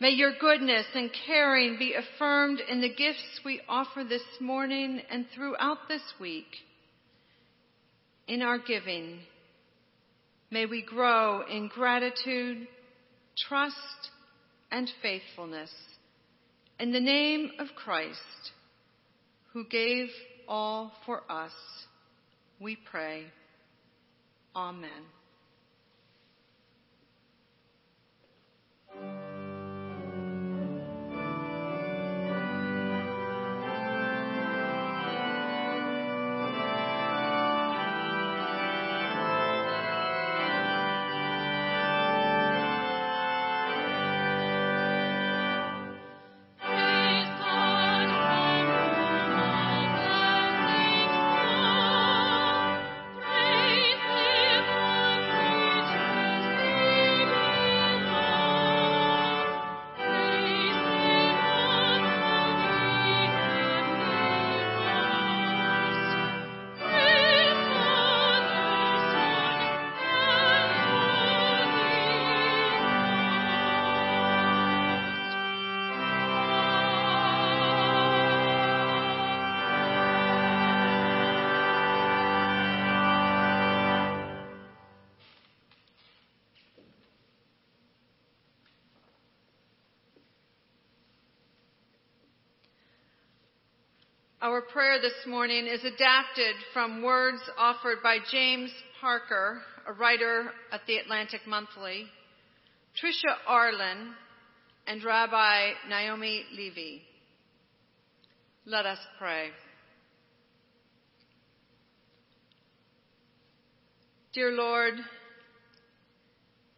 May 0.00 0.10
your 0.10 0.32
goodness 0.40 0.86
and 0.94 1.10
caring 1.26 1.76
be 1.78 1.94
affirmed 1.94 2.60
in 2.60 2.80
the 2.80 2.94
gifts 2.94 3.40
we 3.44 3.60
offer 3.68 4.04
this 4.04 4.22
morning 4.40 5.02
and 5.10 5.26
throughout 5.34 5.78
this 5.88 6.02
week. 6.20 6.46
In 8.28 8.42
our 8.42 8.58
giving, 8.58 9.18
may 10.50 10.66
we 10.66 10.82
grow 10.82 11.42
in 11.50 11.68
gratitude, 11.68 12.68
trust, 13.48 14.10
and 14.70 14.88
faithfulness. 15.02 15.70
In 16.78 16.92
the 16.92 17.00
name 17.00 17.50
of 17.58 17.68
Christ, 17.74 18.52
who 19.52 19.64
gave 19.64 20.08
all 20.46 20.92
for 21.04 21.22
us, 21.28 21.52
we 22.60 22.76
pray. 22.76 23.24
Amen. 24.54 25.17
Thank 29.00 29.12
you. 29.12 29.27
Our 94.48 94.62
prayer 94.62 94.98
this 94.98 95.26
morning 95.26 95.66
is 95.66 95.84
adapted 95.84 96.54
from 96.72 97.02
words 97.02 97.42
offered 97.58 97.98
by 98.02 98.16
James 98.32 98.70
Parker, 98.98 99.60
a 99.86 99.92
writer 99.92 100.46
at 100.72 100.80
the 100.86 100.96
Atlantic 100.96 101.42
Monthly, 101.46 102.06
Tricia 102.98 103.34
Arlen, 103.46 104.14
and 104.86 105.04
Rabbi 105.04 105.72
Naomi 105.90 106.44
Levy. 106.56 107.02
Let 108.64 108.86
us 108.86 108.98
pray. 109.18 109.50
Dear 114.32 114.52
Lord, 114.52 114.94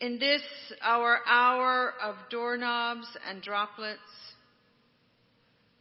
in 0.01 0.19
this 0.19 0.43
our 0.83 1.21
hour 1.25 1.93
of 2.03 2.17
doorknobs 2.33 3.07
and 3.29 3.41
droplets, 3.41 4.01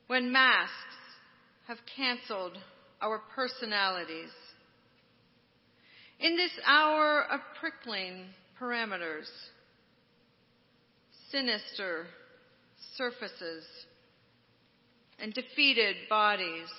when 0.05 0.31
masks 0.31 0.88
have 1.69 1.77
canceled 1.95 2.57
our 2.99 3.21
personalities, 3.35 4.31
in 6.19 6.35
this 6.35 6.51
hour 6.65 7.21
of 7.31 7.39
prickling 7.59 8.25
parameters, 8.59 9.29
sinister 11.31 12.07
surfaces, 12.97 13.63
and 15.19 15.31
defeated 15.31 15.95
bodies, 16.09 16.69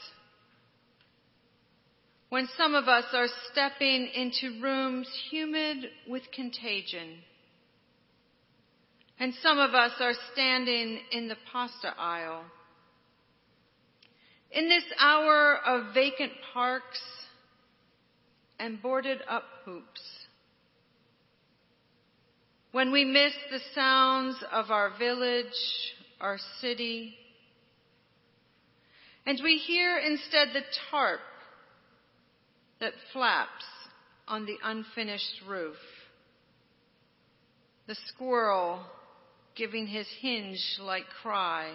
when 2.31 2.49
some 2.59 2.75
of 2.75 2.89
us 2.89 3.05
are 3.13 3.29
stepping 3.53 4.09
into 4.13 4.61
rooms 4.61 5.09
humid 5.31 5.85
with 6.09 6.23
contagion, 6.35 7.19
and 9.21 9.35
some 9.41 9.59
of 9.61 9.73
us 9.73 9.93
are 10.01 10.15
standing 10.33 10.99
in 11.13 11.29
the 11.29 11.37
pasta 11.53 11.95
aisle. 11.97 12.43
In 14.53 14.69
this 14.69 14.85
hour 14.99 15.59
of 15.65 15.95
vacant 15.95 16.33
parks 16.53 17.01
and 18.59 18.83
boarded 18.83 19.21
up 19.29 19.45
hoops, 19.65 20.03
when 22.73 22.93
we 22.93 23.05
miss 23.05 23.33
the 23.51 23.61
sounds 23.75 24.37
of 24.51 24.71
our 24.71 24.91
village, 24.99 25.47
our 26.21 26.39
city, 26.61 27.15
and 29.25 29.41
we 29.43 29.59
hear 29.59 29.99
instead 29.99 30.49
the 30.53 30.63
tarp 30.91 31.21
that 32.81 32.93
flaps 33.13 33.65
on 34.27 34.47
the 34.47 34.57
unfinished 34.65 35.43
roof, 35.47 35.77
the 37.87 37.97
squirrel 38.07 38.81
giving 39.55 39.87
his 39.87 40.07
hinge 40.21 40.79
like 40.81 41.05
cry, 41.23 41.75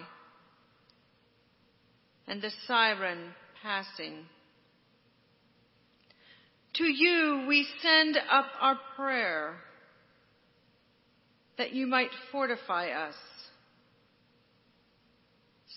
and 2.28 2.42
the 2.42 2.50
siren 2.66 3.32
passing. 3.62 4.14
To 6.74 6.84
you 6.84 7.44
we 7.48 7.66
send 7.82 8.18
up 8.30 8.46
our 8.60 8.78
prayer 8.96 9.54
that 11.56 11.72
you 11.72 11.86
might 11.86 12.10
fortify 12.30 12.88
us, 12.88 13.14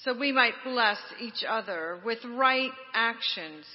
so 0.03 0.17
we 0.17 0.31
might 0.31 0.53
bless 0.65 0.97
each 1.21 1.43
other 1.47 1.99
with 2.03 2.19
right 2.25 2.71
actions, 2.93 3.65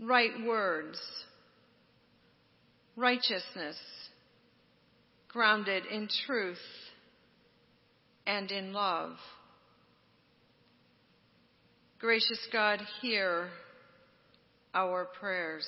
right 0.00 0.30
words, 0.46 0.98
righteousness, 2.96 3.76
grounded 5.28 5.84
in 5.86 6.08
truth 6.26 6.58
and 8.26 8.50
in 8.50 8.72
love. 8.72 9.16
Gracious 12.00 12.38
God, 12.52 12.80
hear 13.02 13.48
our 14.72 15.06
prayers. 15.18 15.66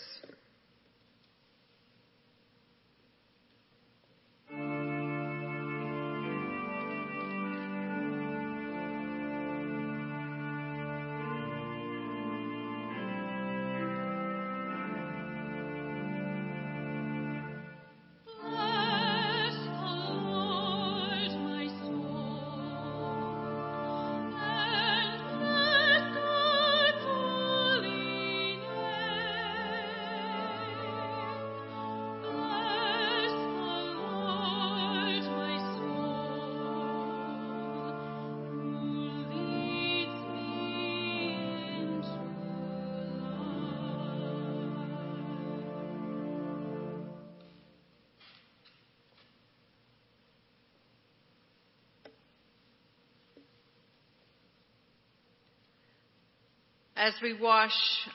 As 57.00 57.14
we 57.22 57.32
wash 57.32 57.72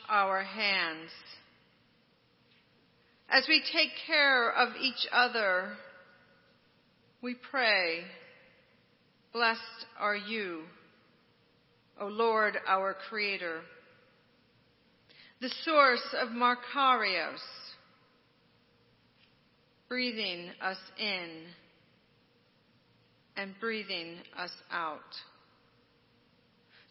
our 0.07 0.43
hands, 0.43 1.09
as 3.27 3.43
we 3.49 3.63
take 3.73 3.89
care 4.05 4.51
of 4.51 4.75
each 4.79 5.07
other, 5.11 5.71
we 7.19 7.33
pray, 7.33 8.01
blessed 9.33 9.59
are 9.99 10.15
you, 10.15 10.65
O 11.99 12.05
Lord 12.05 12.59
our 12.67 12.95
Creator, 13.09 13.61
the 15.41 15.49
source 15.63 16.05
of 16.21 16.29
Makarios, 16.29 17.41
breathing 19.89 20.51
us 20.61 20.77
in 20.99 21.47
and 23.35 23.55
breathing 23.59 24.17
us 24.37 24.51
out. 24.71 24.99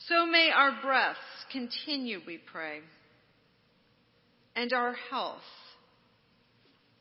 So 0.09 0.27
may 0.27 0.51
our 0.55 0.73
breaths 0.83 1.19
continue, 1.51 2.21
we 2.27 2.39
pray, 2.39 2.81
and 4.55 4.73
our 4.73 4.95
health, 5.11 5.41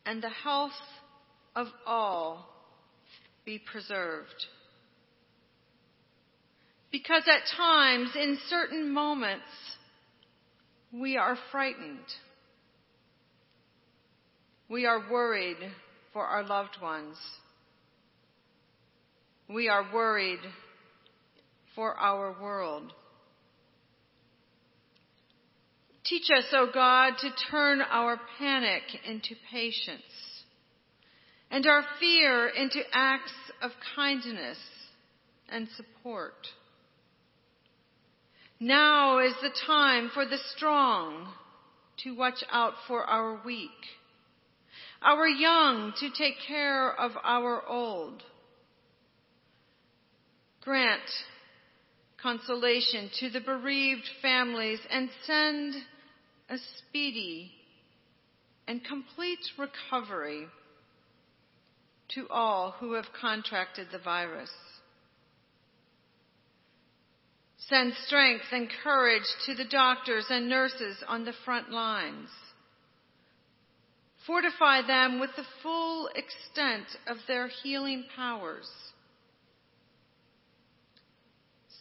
and 0.06 0.22
the 0.22 0.30
health 0.30 0.72
of 1.54 1.66
all 1.86 2.48
be 3.44 3.58
preserved. 3.58 4.46
Because 6.90 7.24
at 7.26 7.56
times, 7.56 8.10
in 8.14 8.38
certain 8.48 8.90
moments, 8.92 9.42
we 10.92 11.16
are 11.16 11.36
frightened. 11.50 11.98
We 14.70 14.86
are 14.86 15.10
worried 15.10 15.58
for 16.12 16.24
our 16.24 16.46
loved 16.46 16.78
ones. 16.80 17.16
We 19.48 19.68
are 19.68 19.84
worried 19.92 20.40
for 21.74 21.94
our 21.94 22.34
world. 22.40 22.92
Teach 26.04 26.28
us, 26.36 26.44
O 26.52 26.68
God, 26.72 27.14
to 27.20 27.30
turn 27.50 27.80
our 27.80 28.20
panic 28.38 28.82
into 29.06 29.34
patience 29.50 30.02
and 31.50 31.66
our 31.66 31.82
fear 31.98 32.48
into 32.48 32.80
acts 32.92 33.32
of 33.62 33.70
kindness 33.96 34.58
and 35.48 35.68
support. 35.76 36.34
Now 38.60 39.18
is 39.20 39.34
the 39.40 39.52
time 39.66 40.10
for 40.12 40.26
the 40.26 40.38
strong 40.56 41.28
to 42.02 42.16
watch 42.16 42.42
out 42.50 42.74
for 42.86 43.04
our 43.04 43.40
weak, 43.44 43.70
our 45.00 45.26
young 45.26 45.92
to 46.00 46.10
take 46.10 46.34
care 46.46 46.92
of 46.92 47.12
our 47.22 47.66
old. 47.66 48.22
Grant 50.62 51.00
consolation 52.24 53.10
to 53.20 53.28
the 53.28 53.40
bereaved 53.40 54.08
families 54.22 54.80
and 54.90 55.10
send 55.26 55.74
a 56.48 56.56
speedy 56.78 57.52
and 58.66 58.82
complete 58.82 59.44
recovery 59.58 60.46
to 62.08 62.26
all 62.30 62.74
who 62.80 62.94
have 62.94 63.04
contracted 63.20 63.86
the 63.92 63.98
virus. 63.98 64.50
Send 67.68 67.92
strength 68.06 68.44
and 68.52 68.68
courage 68.82 69.22
to 69.46 69.54
the 69.54 69.68
doctors 69.70 70.26
and 70.30 70.48
nurses 70.48 70.96
on 71.06 71.26
the 71.26 71.34
front 71.44 71.70
lines. 71.70 72.30
Fortify 74.26 74.86
them 74.86 75.20
with 75.20 75.30
the 75.36 75.44
full 75.62 76.08
extent 76.08 76.86
of 77.06 77.18
their 77.28 77.48
healing 77.62 78.04
powers. 78.16 78.68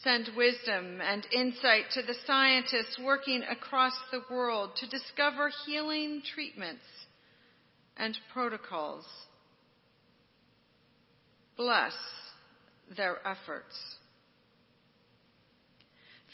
Send 0.03 0.29
wisdom 0.35 0.99
and 1.01 1.25
insight 1.31 1.85
to 1.93 2.01
the 2.01 2.15
scientists 2.27 2.99
working 3.01 3.41
across 3.49 3.93
the 4.11 4.21
world 4.29 4.71
to 4.77 4.89
discover 4.89 5.49
healing 5.65 6.21
treatments 6.33 6.83
and 7.95 8.17
protocols. 8.33 9.05
Bless 11.55 11.93
their 12.97 13.17
efforts. 13.25 13.75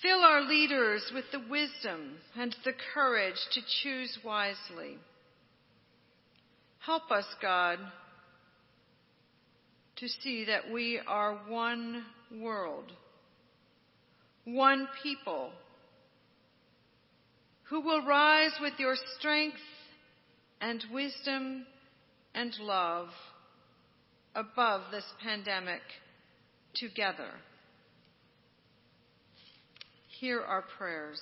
Fill 0.01 0.20
our 0.20 0.41
leaders 0.41 1.11
with 1.13 1.26
the 1.32 1.43
wisdom 1.49 2.15
and 2.38 2.55
the 2.63 2.74
courage 2.93 3.36
to 3.51 3.61
choose 3.84 4.17
wisely. 4.24 4.97
Help 6.80 7.11
us, 7.11 7.26
God, 7.41 7.78
to 9.97 10.07
see 10.07 10.45
that 10.45 10.72
we 10.72 10.99
are 11.05 11.36
one 11.49 12.05
world, 12.41 12.93
one 14.54 14.88
people, 15.04 15.52
who 17.70 17.82
will 17.82 18.06
rise 18.06 18.54
with 18.62 18.74
your 18.78 18.95
strength 19.18 19.58
and 20.62 20.84
wisdom 20.91 21.66
and 22.34 22.54
love 22.60 23.10
above 24.36 24.82
this 24.91 25.06
pandemic 25.24 25.82
together. 26.76 27.32
Hear 30.20 30.41
our 30.41 30.64
prayers. 30.78 31.22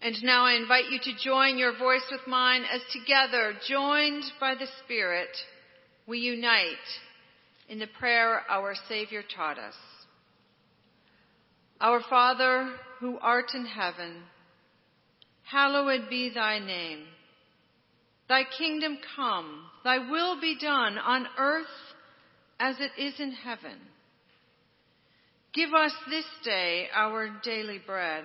And 0.00 0.16
now 0.22 0.46
I 0.46 0.52
invite 0.52 0.90
you 0.90 0.98
to 1.00 1.24
join 1.24 1.58
your 1.58 1.76
voice 1.76 2.06
with 2.10 2.20
mine 2.26 2.62
as 2.72 2.80
together, 2.92 3.54
joined 3.68 4.24
by 4.38 4.54
the 4.54 4.68
Spirit, 4.84 5.30
we 6.06 6.18
unite 6.18 6.76
in 7.68 7.80
the 7.80 7.88
prayer 7.98 8.42
our 8.48 8.74
Savior 8.88 9.22
taught 9.36 9.58
us. 9.58 9.74
Our 11.80 12.00
Father, 12.08 12.70
who 13.00 13.18
art 13.18 13.50
in 13.54 13.66
heaven, 13.66 14.22
hallowed 15.42 16.08
be 16.08 16.30
thy 16.32 16.60
name. 16.60 17.04
Thy 18.28 18.42
kingdom 18.56 18.98
come, 19.16 19.64
thy 19.84 19.98
will 19.98 20.40
be 20.40 20.56
done 20.60 20.96
on 20.98 21.26
earth 21.38 21.66
as 22.60 22.76
it 22.78 22.90
is 23.00 23.14
in 23.18 23.32
heaven. 23.32 23.78
Give 25.54 25.72
us 25.74 25.92
this 26.08 26.26
day 26.44 26.86
our 26.94 27.30
daily 27.42 27.80
bread 27.84 28.24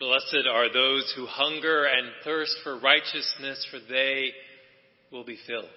Blessed 0.00 0.48
are 0.50 0.72
those 0.72 1.12
who 1.14 1.26
hunger 1.26 1.84
and 1.84 2.08
thirst 2.24 2.56
for 2.64 2.78
righteousness, 2.80 3.66
for 3.70 3.78
they 3.86 4.30
will 5.12 5.24
be 5.24 5.36
filled. 5.46 5.68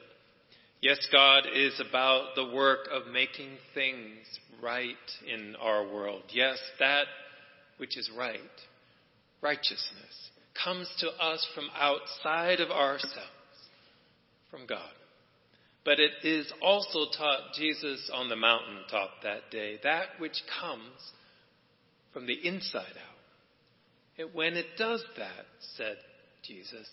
Yes, 0.82 1.06
God 1.12 1.44
is 1.54 1.82
about 1.82 2.30
the 2.36 2.54
work 2.54 2.88
of 2.90 3.12
making 3.12 3.58
things 3.74 4.26
right 4.62 4.96
in 5.28 5.58
our 5.62 5.84
world. 5.84 6.24
Yes, 6.30 6.58
that 6.80 7.06
which 7.78 7.98
is 7.98 8.10
right, 8.18 8.40
righteousness, 9.42 10.32
comes 10.64 10.90
to 11.00 11.10
us 11.10 11.46
from 11.54 11.66
outside 11.78 12.62
of 12.62 12.70
ourselves, 12.72 13.18
from 14.50 14.66
God. 14.66 14.92
But 15.84 16.00
it 16.00 16.12
is 16.24 16.50
also 16.62 17.12
taught 17.18 17.56
Jesus 17.56 18.10
on 18.14 18.30
the 18.30 18.38
mountaintop 18.38 19.10
that 19.24 19.52
day, 19.52 19.80
that 19.84 20.06
which 20.18 20.42
comes 20.62 21.12
from 22.14 22.26
the 22.26 22.48
inside 22.48 22.86
out. 22.86 23.13
When 24.34 24.54
it 24.54 24.66
does 24.78 25.04
that, 25.18 25.46
said 25.76 25.98
Jesus, 26.44 26.88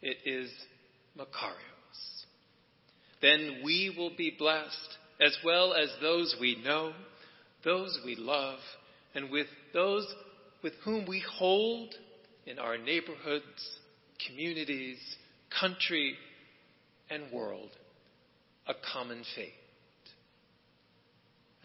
it 0.00 0.16
is 0.24 0.50
Makarios. 1.18 2.24
Then 3.20 3.60
we 3.64 3.94
will 3.96 4.12
be 4.16 4.34
blessed, 4.38 4.98
as 5.20 5.36
well 5.44 5.74
as 5.74 5.88
those 6.00 6.36
we 6.40 6.56
know, 6.62 6.92
those 7.64 7.98
we 8.04 8.16
love, 8.16 8.58
and 9.14 9.30
with 9.30 9.46
those 9.72 10.06
with 10.62 10.74
whom 10.84 11.06
we 11.06 11.22
hold 11.38 11.94
in 12.46 12.58
our 12.58 12.78
neighborhoods, 12.78 13.78
communities, 14.26 14.98
country, 15.60 16.14
and 17.10 17.30
world 17.32 17.70
a 18.66 18.74
common 18.92 19.22
fate. 19.34 19.52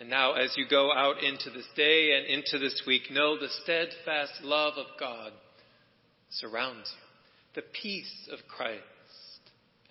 And 0.01 0.09
now, 0.09 0.33
as 0.33 0.57
you 0.57 0.65
go 0.67 0.91
out 0.91 1.21
into 1.21 1.51
this 1.51 1.67
day 1.75 2.17
and 2.17 2.25
into 2.25 2.57
this 2.57 2.81
week, 2.87 3.11
know 3.11 3.37
the 3.37 3.49
steadfast 3.61 4.41
love 4.41 4.73
of 4.75 4.87
God 4.99 5.31
surrounds 6.31 6.91
you. 6.91 7.61
The 7.61 7.67
peace 7.79 8.27
of 8.31 8.39
Christ 8.47 8.81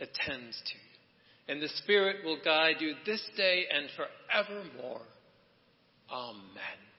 attends 0.01 0.61
to 0.67 0.75
you. 0.75 1.55
And 1.55 1.63
the 1.63 1.69
Spirit 1.77 2.25
will 2.25 2.41
guide 2.45 2.81
you 2.81 2.95
this 3.07 3.25
day 3.37 3.67
and 3.73 3.87
forevermore. 3.97 5.03
Amen. 6.11 6.90